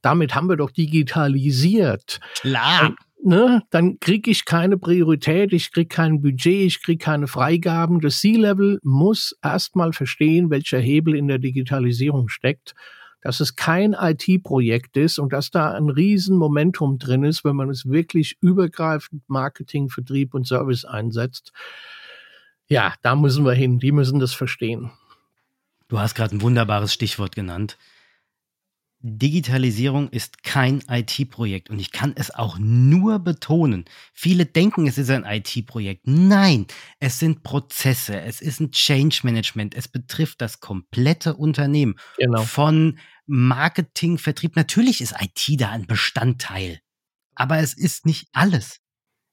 [0.00, 2.18] Damit haben wir doch digitalisiert.
[2.40, 8.00] Klar ne, dann kriege ich keine Priorität, ich kriege kein Budget, ich kriege keine Freigaben.
[8.00, 12.74] Das C-Level muss erstmal verstehen, welcher Hebel in der Digitalisierung steckt,
[13.20, 17.70] dass es kein IT-Projekt ist und dass da ein riesen Momentum drin ist, wenn man
[17.70, 21.52] es wirklich übergreifend Marketing, Vertrieb und Service einsetzt.
[22.68, 24.90] Ja, da müssen wir hin, die müssen das verstehen.
[25.88, 27.76] Du hast gerade ein wunderbares Stichwort genannt.
[29.02, 33.84] Digitalisierung ist kein IT-Projekt und ich kann es auch nur betonen.
[34.12, 36.06] Viele denken, es ist ein IT-Projekt.
[36.06, 36.66] Nein,
[37.00, 41.96] es sind Prozesse, es ist ein Change Management, es betrifft das komplette Unternehmen.
[42.16, 42.42] Genau.
[42.42, 44.54] Von Marketing, Vertrieb.
[44.54, 46.80] Natürlich ist IT da ein Bestandteil,
[47.34, 48.80] aber es ist nicht alles.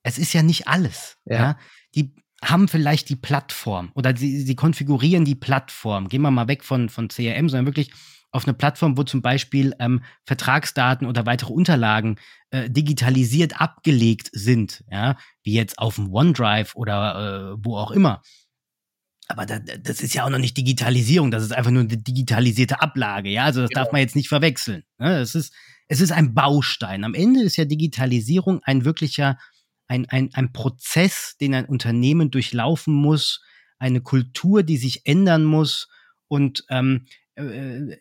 [0.02, 1.18] Es ist ja nicht alles.
[1.26, 1.36] Ja.
[1.36, 1.60] ja?
[1.94, 6.08] Die haben vielleicht die Plattform oder sie, sie konfigurieren die Plattform.
[6.08, 7.92] Gehen wir mal weg von, von CRM, sondern wirklich
[8.32, 12.20] auf eine Plattform, wo zum Beispiel ähm, Vertragsdaten oder weitere Unterlagen
[12.52, 18.22] äh, digitalisiert abgelegt sind, ja, wie jetzt auf dem OneDrive oder äh, wo auch immer.
[19.28, 22.82] Aber da, das ist ja auch noch nicht Digitalisierung, das ist einfach nur eine digitalisierte
[22.82, 23.44] Ablage, ja.
[23.44, 23.84] Also das genau.
[23.84, 24.84] darf man jetzt nicht verwechseln.
[24.98, 25.20] Ne?
[25.20, 25.54] Es ist,
[25.88, 27.04] es ist ein Baustein.
[27.04, 29.38] Am Ende ist ja Digitalisierung ein wirklicher,
[29.88, 33.42] ein, ein, ein Prozess, den ein Unternehmen durchlaufen muss,
[33.80, 35.90] eine Kultur, die sich ändern muss.
[36.28, 37.98] Und ähm, äh,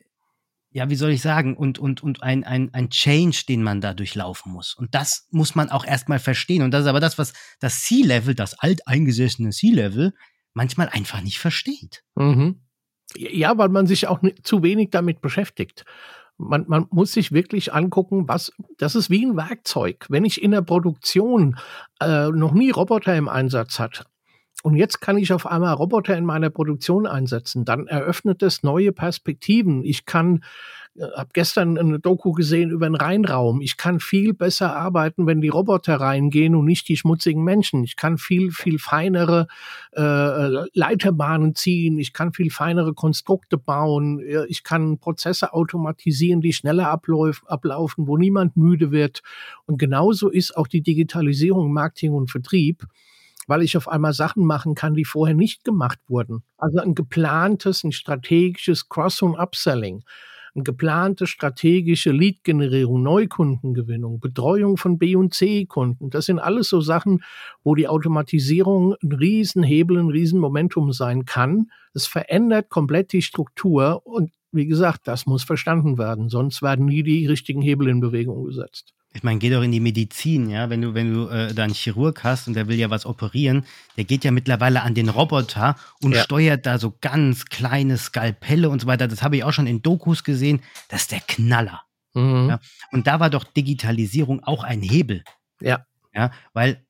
[0.70, 3.94] ja, wie soll ich sagen, und, und, und ein, ein, ein Change, den man da
[3.94, 4.74] durchlaufen muss.
[4.74, 6.62] Und das muss man auch erstmal verstehen.
[6.62, 10.12] Und das ist aber das, was das C-Level, das alteingesessene C-Level,
[10.52, 12.04] manchmal einfach nicht versteht.
[12.16, 12.61] Mhm.
[13.16, 15.87] Ja, weil man sich auch zu wenig damit beschäftigt.
[16.37, 20.07] Man, man muss sich wirklich angucken, was, das ist wie ein Werkzeug.
[20.11, 21.59] Wenn ich in der Produktion
[22.00, 24.04] äh, noch nie Roboter im Einsatz hatte,
[24.64, 27.64] und jetzt kann ich auf einmal Roboter in meiner Produktion einsetzen.
[27.64, 29.84] Dann eröffnet es neue Perspektiven.
[29.84, 30.42] Ich kann,
[30.96, 33.60] äh, habe gestern eine Doku gesehen über den Rheinraum.
[33.60, 37.84] Ich kann viel besser arbeiten, wenn die Roboter reingehen und nicht die schmutzigen Menschen.
[37.84, 39.46] Ich kann viel, viel feinere
[39.92, 41.96] äh, Leiterbahnen ziehen.
[41.96, 44.20] Ich kann viel feinere Konstrukte bauen.
[44.48, 49.22] Ich kann Prozesse automatisieren, die schneller ablaufen, wo niemand müde wird.
[49.66, 52.84] Und genauso ist auch die Digitalisierung, Marketing und Vertrieb
[53.48, 56.44] weil ich auf einmal Sachen machen kann, die vorher nicht gemacht wurden.
[56.56, 60.04] Also ein geplantes, ein strategisches Cross- und Upselling
[60.58, 66.11] eine geplante strategische Lead-Generierung, Neukundengewinnung, Betreuung von B- und C-Kunden.
[66.11, 67.22] Das sind alles so Sachen,
[67.62, 71.70] wo die Automatisierung ein Riesenhebel, ein Riesenmomentum sein kann.
[72.02, 77.02] Es verändert komplett die Struktur und wie gesagt, das muss verstanden werden, sonst werden nie
[77.02, 80.82] die richtigen Hebel in Bewegung gesetzt ich meine, geh doch in die Medizin, ja, wenn
[80.82, 83.64] du, wenn du äh, da einen Chirurg hast und der will ja was operieren,
[83.96, 86.22] der geht ja mittlerweile an den Roboter und ja.
[86.22, 89.08] steuert da so ganz kleine Skalpelle und so weiter.
[89.08, 90.62] Das habe ich auch schon in Dokus gesehen.
[90.88, 91.82] Das ist der Knaller.
[92.14, 92.48] Mhm.
[92.50, 92.61] Ja?
[92.92, 95.24] Und da war doch Digitalisierung auch ein Hebel.
[95.61, 95.84] Ja.
[96.14, 96.84] Ja, weil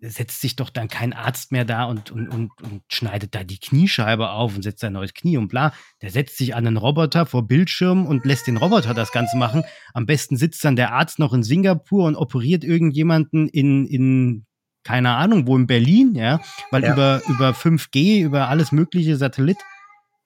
[0.00, 3.58] setzt sich doch dann kein Arzt mehr da und, und, und, und schneidet da die
[3.58, 5.72] Kniescheibe auf und setzt ein neues Knie und bla.
[6.02, 9.64] Der setzt sich an einen Roboter vor Bildschirm und lässt den Roboter das Ganze machen.
[9.94, 14.46] Am besten sitzt dann der Arzt noch in Singapur und operiert irgendjemanden in, in
[14.84, 16.92] keine Ahnung, wo in Berlin, ja, weil ja.
[16.92, 19.58] über, über 5G, über alles mögliche Satellit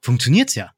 [0.01, 0.73] funktioniert's ja.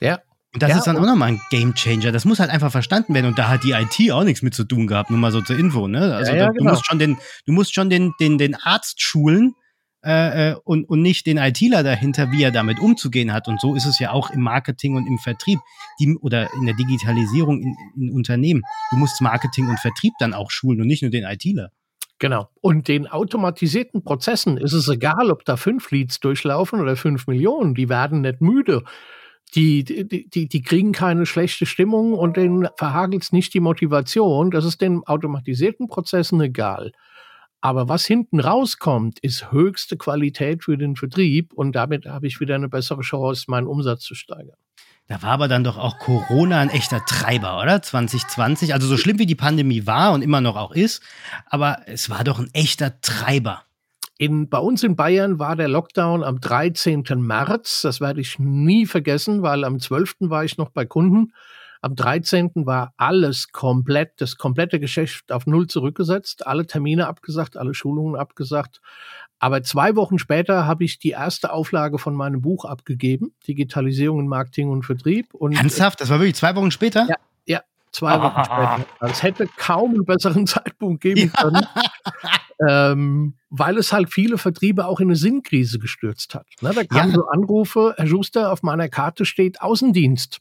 [0.00, 0.20] Ja.
[0.58, 2.10] Und das ja, ist dann auch nochmal ein Game Changer.
[2.10, 3.26] Das muss halt einfach verstanden werden.
[3.26, 5.56] Und da hat die IT auch nichts mit zu tun gehabt, nur mal so zur
[5.56, 5.86] Info.
[5.86, 6.16] Ne?
[6.16, 6.72] Also ja, ja, da, du genau.
[6.72, 7.16] musst schon den,
[7.46, 9.54] du musst schon den, den, den Arzt schulen
[10.04, 13.46] äh, äh, und, und nicht den ITler dahinter, wie er damit umzugehen hat.
[13.46, 15.60] Und so ist es ja auch im Marketing und im Vertrieb
[16.00, 18.62] die, oder in der Digitalisierung in, in Unternehmen.
[18.90, 21.70] Du musst Marketing und Vertrieb dann auch schulen und nicht nur den ITler.
[22.18, 22.48] Genau.
[22.60, 27.76] Und den automatisierten Prozessen ist es egal, ob da fünf Leads durchlaufen oder fünf Millionen.
[27.76, 28.82] Die werden nicht müde
[29.54, 34.50] die, die, die, die kriegen keine schlechte Stimmung und denen verhagelt nicht die Motivation.
[34.50, 36.92] Das ist den automatisierten Prozessen egal.
[37.60, 42.54] Aber was hinten rauskommt, ist höchste Qualität für den Vertrieb und damit habe ich wieder
[42.54, 44.56] eine bessere Chance, meinen Umsatz zu steigern.
[45.08, 47.80] Da war aber dann doch auch Corona ein echter Treiber, oder?
[47.80, 48.74] 2020.
[48.74, 51.02] Also so schlimm wie die Pandemie war und immer noch auch ist,
[51.46, 53.62] aber es war doch ein echter Treiber.
[54.18, 57.04] In, bei uns in Bayern war der Lockdown am 13.
[57.16, 57.82] März.
[57.82, 60.16] Das werde ich nie vergessen, weil am 12.
[60.22, 61.32] war ich noch bei Kunden.
[61.80, 62.50] Am 13.
[62.66, 68.80] war alles komplett, das komplette Geschäft auf Null zurückgesetzt, alle Termine abgesagt, alle Schulungen abgesagt.
[69.38, 74.26] Aber zwei Wochen später habe ich die erste Auflage von meinem Buch abgegeben, Digitalisierung in
[74.26, 75.32] Marketing und Vertrieb.
[75.32, 76.00] Und Ernsthaft?
[76.00, 77.02] Das war wirklich zwei Wochen später?
[77.02, 77.27] Ja, ja
[77.92, 78.86] zwei Wochen später.
[79.00, 81.66] Es hätte kaum einen besseren Zeitpunkt geben können.
[82.68, 86.46] ähm, weil es halt viele Vertriebe auch in eine Sinnkrise gestürzt hat.
[86.60, 87.16] Ne, da kamen ja.
[87.16, 90.40] so Anrufe, Herr Schuster, auf meiner Karte steht Außendienst.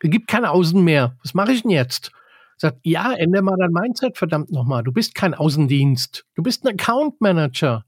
[0.00, 1.16] Es gibt kein Außen mehr.
[1.22, 2.12] Was mache ich denn jetzt?
[2.58, 4.82] Sagt, ja, ändere mal dein Mindset, verdammt nochmal.
[4.82, 6.24] Du bist kein Außendienst.
[6.34, 7.84] Du bist ein Account Manager.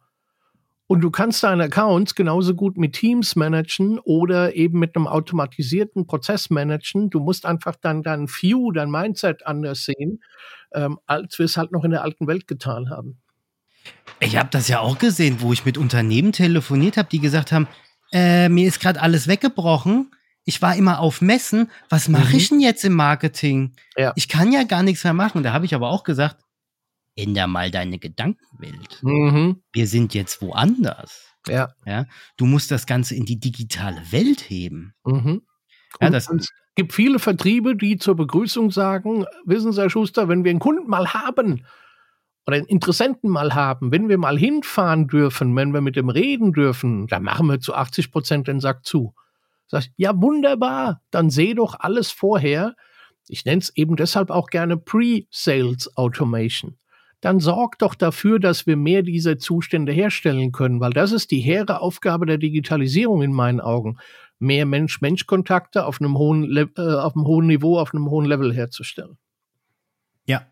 [0.88, 6.06] Und du kannst deine Accounts genauso gut mit Teams managen oder eben mit einem automatisierten
[6.06, 7.10] Prozess managen.
[7.10, 10.24] Du musst einfach dann dein View, dein Mindset anders sehen,
[10.72, 13.20] ähm, als wir es halt noch in der alten Welt getan haben.
[14.18, 17.68] Ich habe das ja auch gesehen, wo ich mit Unternehmen telefoniert habe, die gesagt haben,
[18.10, 20.10] äh, mir ist gerade alles weggebrochen.
[20.46, 21.70] Ich war immer auf Messen.
[21.90, 22.34] Was mache mhm.
[22.34, 23.74] ich denn jetzt im Marketing?
[23.94, 24.14] Ja.
[24.16, 25.42] Ich kann ja gar nichts mehr machen.
[25.42, 26.38] Da habe ich aber auch gesagt,
[27.18, 29.02] änder mal deine Gedankenwelt.
[29.02, 29.62] Mhm.
[29.72, 31.34] Wir sind jetzt woanders.
[31.46, 31.70] Ja.
[31.84, 32.06] ja.
[32.36, 34.94] Du musst das Ganze in die digitale Welt heben.
[35.04, 35.42] Mhm.
[36.00, 40.44] Ja, das es gibt viele Vertriebe, die zur Begrüßung sagen, wissen Sie, Herr Schuster, wenn
[40.44, 41.64] wir einen Kunden mal haben
[42.46, 46.52] oder einen Interessenten mal haben, wenn wir mal hinfahren dürfen, wenn wir mit dem reden
[46.52, 49.14] dürfen, dann machen wir zu 80 Prozent den Sack zu.
[49.66, 52.74] Sag ich, ja, wunderbar, dann seh doch alles vorher.
[53.26, 56.78] Ich nenne es eben deshalb auch gerne Pre-Sales Automation
[57.20, 61.40] dann sorgt doch dafür, dass wir mehr dieser Zustände herstellen können, weil das ist die
[61.40, 63.98] hehre Aufgabe der Digitalisierung in meinen Augen,
[64.38, 69.18] mehr Mensch-Mensch-Kontakte auf einem hohen, äh, auf einem hohen Niveau, auf einem hohen Level herzustellen.
[70.26, 70.46] Ja,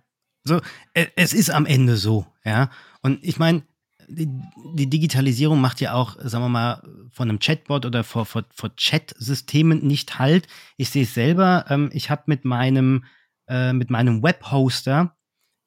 [0.44, 0.60] so
[0.94, 2.70] äh, es ist am Ende so, ja.
[3.02, 3.62] Und ich meine,
[4.08, 4.28] die,
[4.74, 8.74] die, Digitalisierung macht ja auch, sagen wir mal, von einem Chatbot oder vor, vor, vor
[8.76, 10.46] Chat-Systemen nicht halt.
[10.76, 11.64] Ich sehe es selber.
[11.68, 13.04] Ähm, ich habe mit meinem
[13.48, 15.15] äh, mit meinem Webhoster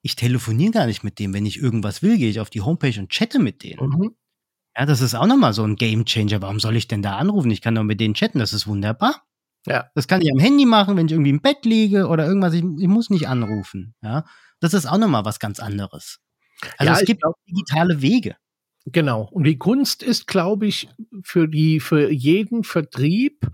[0.01, 1.33] ich telefoniere gar nicht mit dem.
[1.33, 3.89] Wenn ich irgendwas will, gehe ich auf die Homepage und chatte mit denen.
[3.89, 4.15] Mhm.
[4.77, 6.41] Ja, das ist auch nochmal so ein Game Changer.
[6.41, 7.51] Warum soll ich denn da anrufen?
[7.51, 9.23] Ich kann doch mit denen chatten, das ist wunderbar.
[9.65, 9.89] Ja.
[9.93, 12.53] Das kann ich am Handy machen, wenn ich irgendwie im Bett liege oder irgendwas.
[12.53, 13.93] Ich, ich muss nicht anrufen.
[14.01, 14.25] Ja,
[14.59, 16.19] das ist auch nochmal was ganz anderes.
[16.77, 18.35] Also ja, es gibt auch digitale Wege.
[18.85, 19.27] Genau.
[19.31, 20.89] Und die Kunst ist, glaube ich,
[21.23, 23.45] für die, für jeden Vertrieb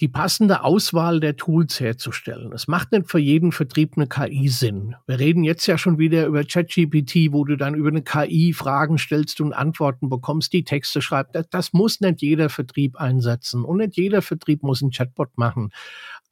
[0.00, 2.52] die passende Auswahl der Tools herzustellen.
[2.52, 4.96] Es macht nicht für jeden Vertrieb eine KI Sinn.
[5.06, 8.98] Wir reden jetzt ja schon wieder über ChatGPT, wo du dann über eine KI Fragen
[8.98, 11.34] stellst und Antworten bekommst, die Texte schreibt.
[11.34, 15.70] Das, das muss nicht jeder Vertrieb einsetzen und nicht jeder Vertrieb muss einen Chatbot machen.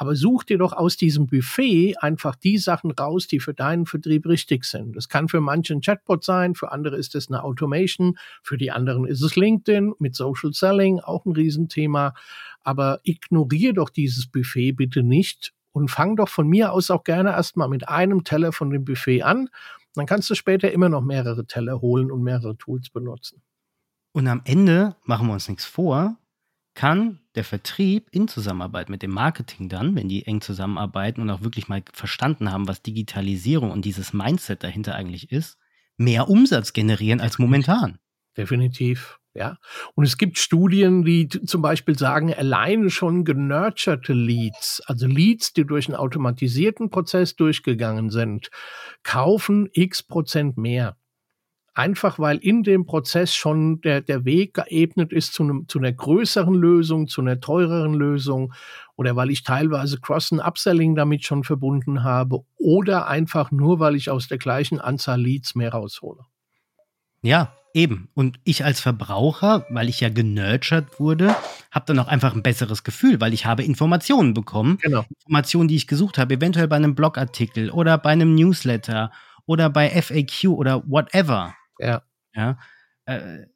[0.01, 4.24] Aber such dir doch aus diesem Buffet einfach die Sachen raus, die für deinen Vertrieb
[4.24, 4.96] richtig sind.
[4.96, 8.70] Das kann für manche ein Chatbot sein, für andere ist es eine Automation, für die
[8.70, 12.14] anderen ist es LinkedIn mit Social Selling, auch ein Riesenthema.
[12.62, 17.32] Aber ignoriere doch dieses Buffet bitte nicht und fang doch von mir aus auch gerne
[17.32, 19.51] erstmal mit einem Teller von dem Buffet an.
[19.96, 23.42] Dann kannst du später immer noch mehrere Teller holen und mehrere Tools benutzen.
[24.12, 26.16] Und am Ende, machen wir uns nichts vor,
[26.75, 31.43] kann der Vertrieb in Zusammenarbeit mit dem Marketing dann, wenn die eng zusammenarbeiten und auch
[31.43, 35.59] wirklich mal verstanden haben, was Digitalisierung und dieses Mindset dahinter eigentlich ist,
[35.97, 37.99] mehr Umsatz generieren als momentan.
[38.37, 39.18] Definitiv.
[39.35, 39.59] Ja.
[39.95, 45.64] Und es gibt Studien, die zum Beispiel sagen, alleine schon genurturte Leads, also Leads, die
[45.64, 48.51] durch einen automatisierten Prozess durchgegangen sind,
[49.05, 50.97] kaufen x Prozent mehr.
[51.73, 55.93] Einfach weil in dem Prozess schon der, der Weg geebnet ist zu, einem, zu einer
[55.93, 58.53] größeren Lösung, zu einer teureren Lösung
[58.97, 63.95] oder weil ich teilweise Cross- und Upselling damit schon verbunden habe oder einfach nur, weil
[63.95, 66.25] ich aus der gleichen Anzahl Leads mehr raushole.
[67.23, 68.09] Ja, eben.
[68.14, 71.35] Und ich als Verbraucher, weil ich ja genurtured wurde,
[71.71, 74.79] habe dann auch einfach ein besseres Gefühl, weil ich habe Informationen bekommen.
[74.83, 75.05] Genau.
[75.21, 79.12] Informationen, die ich gesucht habe, eventuell bei einem Blogartikel oder bei einem Newsletter
[79.47, 81.55] oder bei FAQ oder whatever.
[81.81, 82.03] Ja.
[82.35, 82.59] Ja.
[83.07, 83.47] Äh,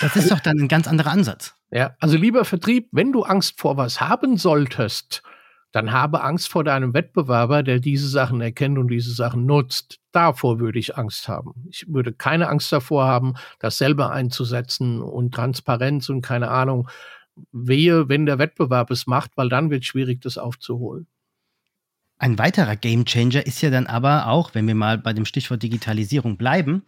[0.00, 1.54] das ist doch dann ein ganz anderer Ansatz.
[1.70, 5.22] Ja, also lieber Vertrieb, wenn du Angst vor was haben solltest,
[5.72, 10.00] dann habe Angst vor deinem Wettbewerber, der diese Sachen erkennt und diese Sachen nutzt.
[10.12, 11.66] Davor würde ich Angst haben.
[11.68, 16.88] Ich würde keine Angst davor haben, das selber einzusetzen und Transparenz und keine Ahnung.
[17.52, 21.06] Wehe, wenn der Wettbewerb es macht, weil dann wird es schwierig, das aufzuholen.
[22.16, 26.36] Ein weiterer Gamechanger ist ja dann aber auch, wenn wir mal bei dem Stichwort Digitalisierung
[26.36, 26.82] bleiben,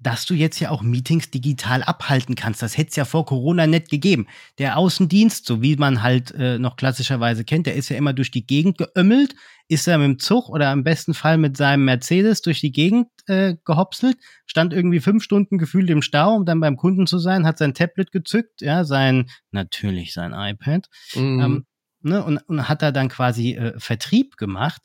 [0.00, 2.62] dass du jetzt ja auch Meetings digital abhalten kannst.
[2.62, 4.26] Das hätte es ja vor Corona nicht gegeben.
[4.58, 8.30] Der Außendienst, so wie man halt äh, noch klassischerweise kennt, der ist ja immer durch
[8.30, 9.34] die Gegend geömmelt,
[9.68, 13.06] ist er mit dem Zug oder im besten Fall mit seinem Mercedes durch die Gegend
[13.26, 14.16] äh, gehopselt,
[14.46, 17.74] stand irgendwie fünf Stunden gefühlt im Stau, um dann beim Kunden zu sein, hat sein
[17.74, 21.40] Tablet gezückt, ja, sein, natürlich sein iPad, mhm.
[21.40, 21.66] ähm,
[22.02, 24.82] ne, und, und hat da dann quasi äh, Vertrieb gemacht.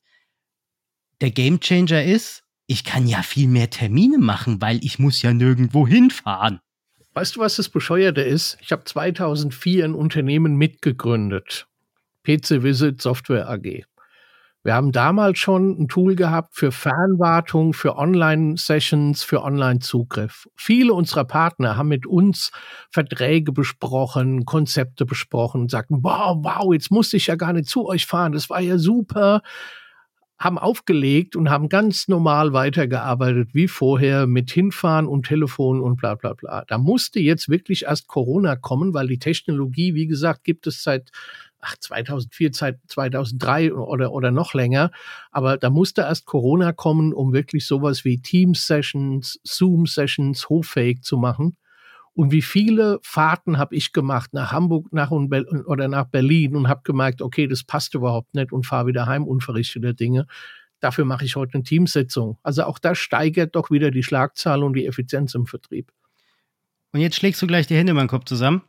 [1.22, 5.88] Der Gamechanger ist, ich kann ja viel mehr Termine machen, weil ich muss ja nirgendwo
[5.88, 6.60] hinfahren.
[7.14, 8.58] Weißt du, was das Bescheuerte ist?
[8.62, 11.68] Ich habe 2004 ein Unternehmen mitgegründet.
[12.24, 13.86] PC Visit Software AG.
[14.64, 20.48] Wir haben damals schon ein Tool gehabt für Fernwartung, für Online-Sessions, für Online-Zugriff.
[20.56, 22.52] Viele unserer Partner haben mit uns
[22.90, 27.86] Verträge besprochen, Konzepte besprochen und sagten, wow, wow, jetzt musste ich ja gar nicht zu
[27.88, 29.44] euch fahren, das war ja super
[30.38, 36.16] haben aufgelegt und haben ganz normal weitergearbeitet wie vorher mit Hinfahren und Telefon und bla
[36.16, 36.66] bla bla.
[36.68, 41.12] Da musste jetzt wirklich erst Corona kommen, weil die Technologie, wie gesagt, gibt es seit
[41.62, 44.92] ach, 2004, seit 2003 oder, oder noch länger.
[45.32, 51.56] Aber da musste erst Corona kommen, um wirklich sowas wie Teams-Sessions, Zoom-Sessions hoffähig zu machen.
[52.16, 56.82] Und wie viele Fahrten habe ich gemacht nach Hamburg nach oder nach Berlin und habe
[56.84, 60.26] gemerkt, okay, das passt überhaupt nicht und fahre wieder heim unverrichtete Dinge.
[60.80, 62.38] Dafür mache ich heute eine Teamsitzung.
[62.42, 65.92] Also auch das steigert doch wieder die Schlagzahl und die Effizienz im Vertrieb.
[66.94, 68.62] Und jetzt schlägst du gleich die Hände in meinen Kopf zusammen.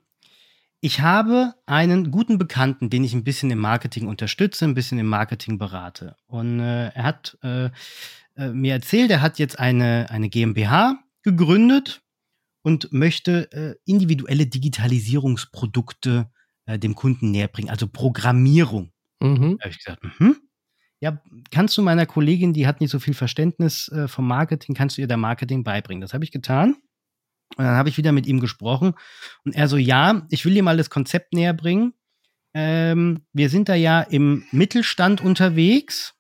[0.81, 5.07] Ich habe einen guten Bekannten, den ich ein bisschen im Marketing unterstütze, ein bisschen im
[5.07, 6.17] Marketing berate.
[6.27, 7.71] Und äh, er hat äh,
[8.37, 12.03] äh, mir erzählt, er hat jetzt eine, eine GmbH gegründet
[12.67, 16.29] und möchte äh, individuelle Digitalisierungsprodukte
[16.65, 18.91] äh, dem Kunden näher bringen, also Programmierung.
[19.21, 19.59] Mhm.
[19.59, 20.35] Da habe ich gesagt, mhm.
[20.99, 24.97] ja, kannst du meiner Kollegin, die hat nicht so viel Verständnis äh, vom Marketing, kannst
[24.97, 26.01] du ihr da Marketing beibringen?
[26.01, 26.75] Das habe ich getan.
[27.57, 28.95] Und dann habe ich wieder mit ihm gesprochen
[29.45, 31.95] und er so, ja, ich will dir mal das Konzept näher bringen.
[32.53, 36.17] Ähm, wir sind da ja im Mittelstand unterwegs.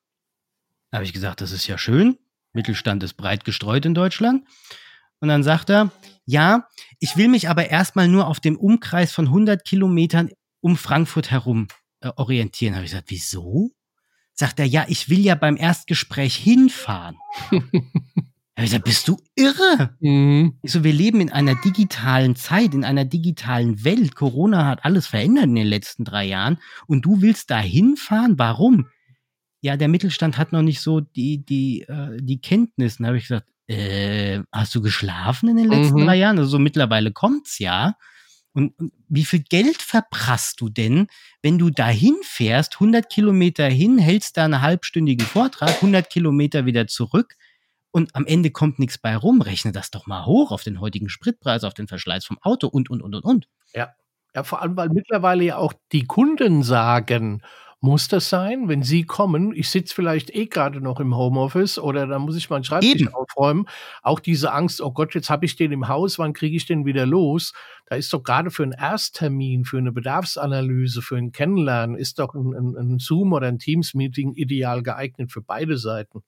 [0.92, 2.18] Da habe ich gesagt, das ist ja schön.
[2.52, 4.46] Mittelstand ist breit gestreut in Deutschland.
[5.18, 5.90] Und dann sagt er,
[6.26, 6.68] ja,
[6.98, 11.68] ich will mich aber erstmal nur auf dem Umkreis von 100 Kilometern um Frankfurt herum
[12.00, 12.74] äh, orientieren.
[12.74, 13.70] Habe ich gesagt, wieso?
[14.34, 17.16] Sagt er, ja, ich will ja beim Erstgespräch hinfahren.
[17.50, 17.62] habe
[18.56, 19.96] ich gesagt, bist du irre?
[20.00, 20.58] Mhm.
[20.62, 24.16] Ich so, wir leben in einer digitalen Zeit, in einer digitalen Welt.
[24.16, 26.58] Corona hat alles verändert in den letzten drei Jahren.
[26.88, 28.36] Und du willst da hinfahren?
[28.36, 28.88] Warum?
[29.60, 33.06] Ja, der Mittelstand hat noch nicht so die, die, äh, die Kenntnissen.
[33.06, 36.06] habe ich gesagt, äh, hast du geschlafen in den letzten mhm.
[36.06, 36.38] drei Jahren?
[36.38, 37.96] Also so mittlerweile kommt's ja.
[38.52, 41.08] Und, und, wie viel Geld verprasst du denn,
[41.42, 46.86] wenn du dahin fährst, 100 Kilometer hin, hältst da einen halbstündigen Vortrag, 100 Kilometer wieder
[46.86, 47.36] zurück
[47.90, 49.40] und am Ende kommt nichts bei rum?
[49.40, 52.90] Rechne das doch mal hoch auf den heutigen Spritpreis, auf den Verschleiß vom Auto und,
[52.90, 53.48] und, und, und, und.
[53.74, 53.94] Ja.
[54.34, 57.40] Ja, vor allem, weil mittlerweile ja auch die Kunden sagen,
[57.86, 59.54] Muss das sein, wenn Sie kommen?
[59.54, 63.14] Ich sitze vielleicht eh gerade noch im Homeoffice oder da muss ich meinen Schreibtisch Eben.
[63.14, 63.66] aufräumen.
[64.02, 66.84] Auch diese Angst, oh Gott, jetzt habe ich den im Haus, wann kriege ich den
[66.84, 67.52] wieder los?
[67.86, 72.34] Da ist doch gerade für einen Ersttermin, für eine Bedarfsanalyse, für ein Kennenlernen, ist doch
[72.34, 76.24] ein, ein, ein Zoom oder ein Teams-Meeting ideal geeignet für beide Seiten.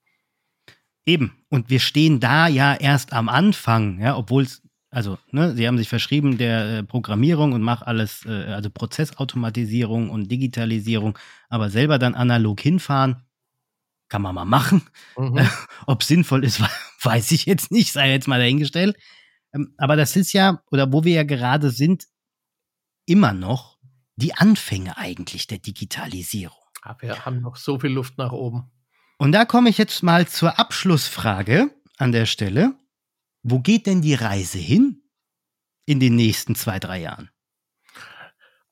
[1.07, 1.33] Eben.
[1.49, 5.77] Und wir stehen da ja erst am Anfang, ja, obwohl es also, ne, sie haben
[5.77, 11.19] sich verschrieben der äh, Programmierung und macht alles, äh, also Prozessautomatisierung und Digitalisierung,
[11.51, 13.23] aber selber dann analog hinfahren,
[14.09, 14.83] kann man mal machen.
[15.17, 15.47] Mhm.
[15.87, 16.63] Ob sinnvoll ist,
[17.03, 18.97] weiß ich jetzt nicht, sei jetzt mal dahingestellt.
[19.53, 22.07] Ähm, aber das ist ja, oder wo wir ja gerade sind,
[23.05, 23.79] immer noch
[24.17, 26.57] die Anfänge eigentlich der Digitalisierung.
[26.83, 28.71] Aber wir haben noch so viel Luft nach oben.
[29.19, 32.75] Und da komme ich jetzt mal zur Abschlussfrage an der Stelle.
[33.51, 35.03] Wo geht denn die Reise hin
[35.87, 37.31] in den nächsten zwei, drei Jahren?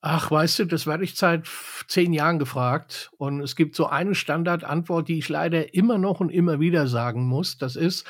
[0.03, 1.49] Ach, weißt du, das werde ich seit
[1.89, 3.11] zehn Jahren gefragt.
[3.17, 7.27] Und es gibt so eine Standardantwort, die ich leider immer noch und immer wieder sagen
[7.27, 7.57] muss.
[7.57, 8.07] Das ist,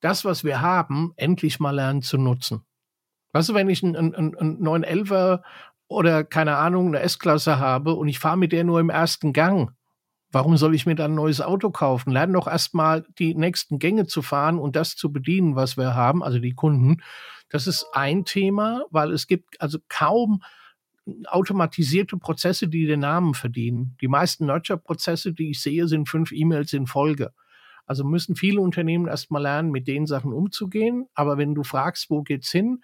[0.00, 2.64] das, was wir haben, endlich mal lernen zu nutzen.
[3.32, 5.42] Weißt du, wenn ich einen, einen, einen 911er
[5.88, 9.75] oder keine Ahnung, eine S-Klasse habe und ich fahre mit der nur im ersten Gang,
[10.36, 12.12] Warum soll ich mir dann ein neues Auto kaufen?
[12.12, 16.22] Lerne doch erstmal die nächsten Gänge zu fahren und das zu bedienen, was wir haben,
[16.22, 16.98] also die Kunden.
[17.48, 20.42] Das ist ein Thema, weil es gibt also kaum
[21.26, 23.96] automatisierte Prozesse, die den Namen verdienen.
[24.02, 27.32] Die meisten Nurture-Prozesse, die ich sehe, sind fünf E-Mails in Folge.
[27.86, 31.06] Also müssen viele Unternehmen erstmal lernen, mit den Sachen umzugehen.
[31.14, 32.82] Aber wenn du fragst, wo geht's hin?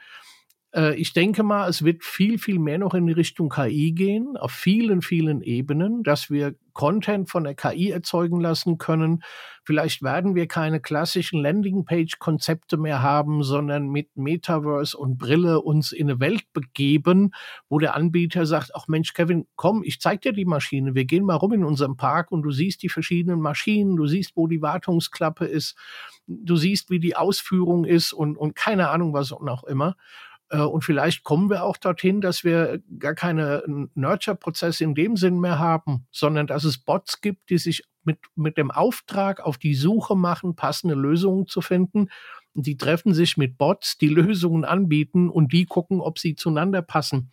[0.74, 4.52] Äh, ich denke mal, es wird viel, viel mehr noch in Richtung KI gehen, auf
[4.52, 9.22] vielen, vielen Ebenen, dass wir Content von der KI erzeugen lassen können.
[9.64, 16.10] Vielleicht werden wir keine klassischen Landingpage-Konzepte mehr haben, sondern mit Metaverse und Brille uns in
[16.10, 17.32] eine Welt begeben,
[17.68, 20.94] wo der Anbieter sagt, ach Mensch, Kevin, komm, ich zeig dir die Maschine.
[20.94, 24.32] Wir gehen mal rum in unserem Park und du siehst die verschiedenen Maschinen, du siehst,
[24.34, 25.76] wo die Wartungsklappe ist,
[26.26, 29.96] du siehst, wie die Ausführung ist und, und keine Ahnung, was auch immer.
[30.52, 35.40] Äh, und vielleicht kommen wir auch dorthin, dass wir gar keine Nurture-Prozesse in dem Sinn
[35.40, 39.74] mehr haben, sondern dass es Bots gibt, die sich mit, mit dem Auftrag auf die
[39.74, 42.08] Suche machen, passende Lösungen zu finden.
[42.54, 47.30] Die treffen sich mit Bots, die Lösungen anbieten und die gucken, ob sie zueinander passen.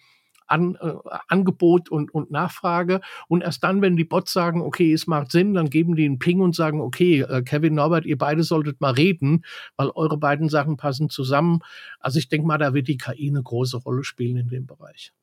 [0.50, 0.94] An, äh,
[1.28, 3.02] Angebot und, und Nachfrage.
[3.28, 6.20] Und erst dann, wenn die Bots sagen, okay, es macht Sinn, dann geben die einen
[6.20, 9.44] Ping und sagen, okay, äh, Kevin Norbert, ihr beide solltet mal reden,
[9.78, 11.60] weil eure beiden Sachen passen zusammen.
[12.00, 15.14] Also ich denke mal, da wird die KI eine große Rolle spielen in dem Bereich.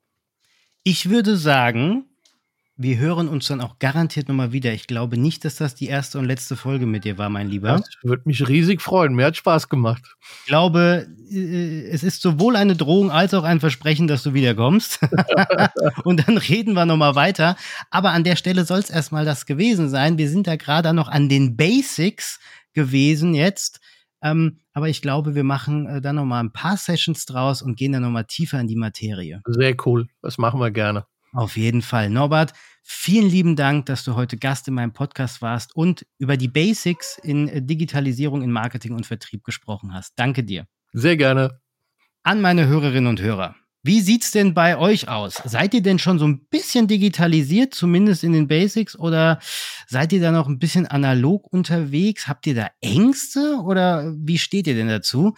[0.82, 2.04] Ich würde sagen,
[2.78, 4.72] wir hören uns dann auch garantiert nochmal wieder.
[4.72, 7.76] Ich glaube nicht, dass das die erste und letzte Folge mit dir war, mein Lieber.
[7.78, 9.14] Das würde mich riesig freuen.
[9.14, 10.02] Mir hat Spaß gemacht.
[10.40, 15.00] Ich glaube, äh, es ist sowohl eine Drohung als auch ein Versprechen, dass du wiederkommst.
[16.04, 17.56] und dann reden wir nochmal weiter.
[17.90, 20.18] Aber an der Stelle soll es erstmal das gewesen sein.
[20.18, 22.40] Wir sind da gerade noch an den Basics
[22.74, 23.80] gewesen jetzt.
[24.22, 27.92] Ähm, aber ich glaube, wir machen äh, dann nochmal ein paar Sessions draus und gehen
[27.92, 29.40] dann nochmal tiefer in die Materie.
[29.46, 30.08] Sehr cool.
[30.20, 31.06] Das machen wir gerne.
[31.36, 32.08] Auf jeden Fall.
[32.08, 36.48] Norbert, vielen lieben Dank, dass du heute Gast in meinem Podcast warst und über die
[36.48, 40.14] Basics in äh, Digitalisierung, in Marketing und Vertrieb gesprochen hast.
[40.16, 40.66] Danke dir.
[40.92, 41.60] Sehr gerne.
[42.22, 43.54] An meine Hörerinnen und Hörer.
[43.86, 45.40] Wie sieht's denn bei euch aus?
[45.44, 49.38] Seid ihr denn schon so ein bisschen digitalisiert, zumindest in den Basics, oder
[49.86, 52.26] seid ihr da noch ein bisschen analog unterwegs?
[52.26, 55.36] Habt ihr da Ängste oder wie steht ihr denn dazu?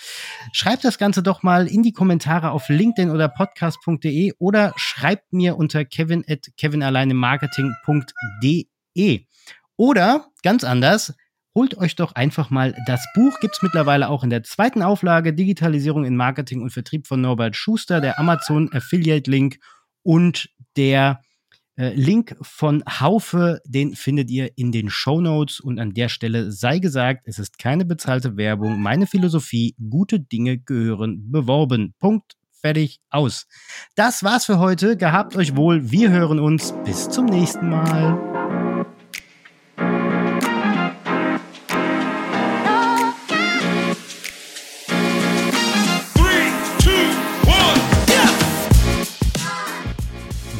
[0.52, 5.58] Schreibt das Ganze doch mal in die Kommentare auf LinkedIn oder podcast.de oder schreibt mir
[5.58, 9.26] unter kevin at kevinalleinemarketing.de.
[9.76, 11.12] Oder ganz anders,
[11.58, 13.40] holt euch doch einfach mal das Buch.
[13.40, 17.56] Gibt es mittlerweile auch in der zweiten Auflage Digitalisierung in Marketing und Vertrieb von Norbert
[17.56, 19.58] Schuster, der Amazon Affiliate Link
[20.04, 21.20] und der
[21.76, 25.58] äh, Link von Haufe, den findet ihr in den Show Notes.
[25.58, 28.80] Und an der Stelle sei gesagt, es ist keine bezahlte Werbung.
[28.80, 31.92] Meine Philosophie, gute Dinge gehören beworben.
[31.98, 32.34] Punkt.
[32.60, 33.46] Fertig aus.
[33.96, 34.96] Das war's für heute.
[34.96, 35.90] Gehabt euch wohl.
[35.90, 36.72] Wir hören uns.
[36.84, 38.37] Bis zum nächsten Mal.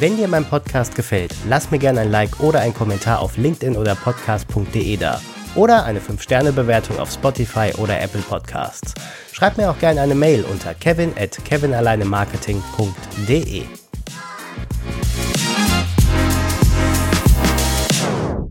[0.01, 3.77] Wenn dir mein Podcast gefällt, lass mir gerne ein Like oder einen Kommentar auf LinkedIn
[3.77, 5.21] oder podcast.de da.
[5.57, 8.95] Oder eine 5-Sterne-Bewertung auf Spotify oder Apple Podcasts.
[9.33, 13.63] Schreib mir auch gerne eine Mail unter kevin at kevinalleinemarketing.de.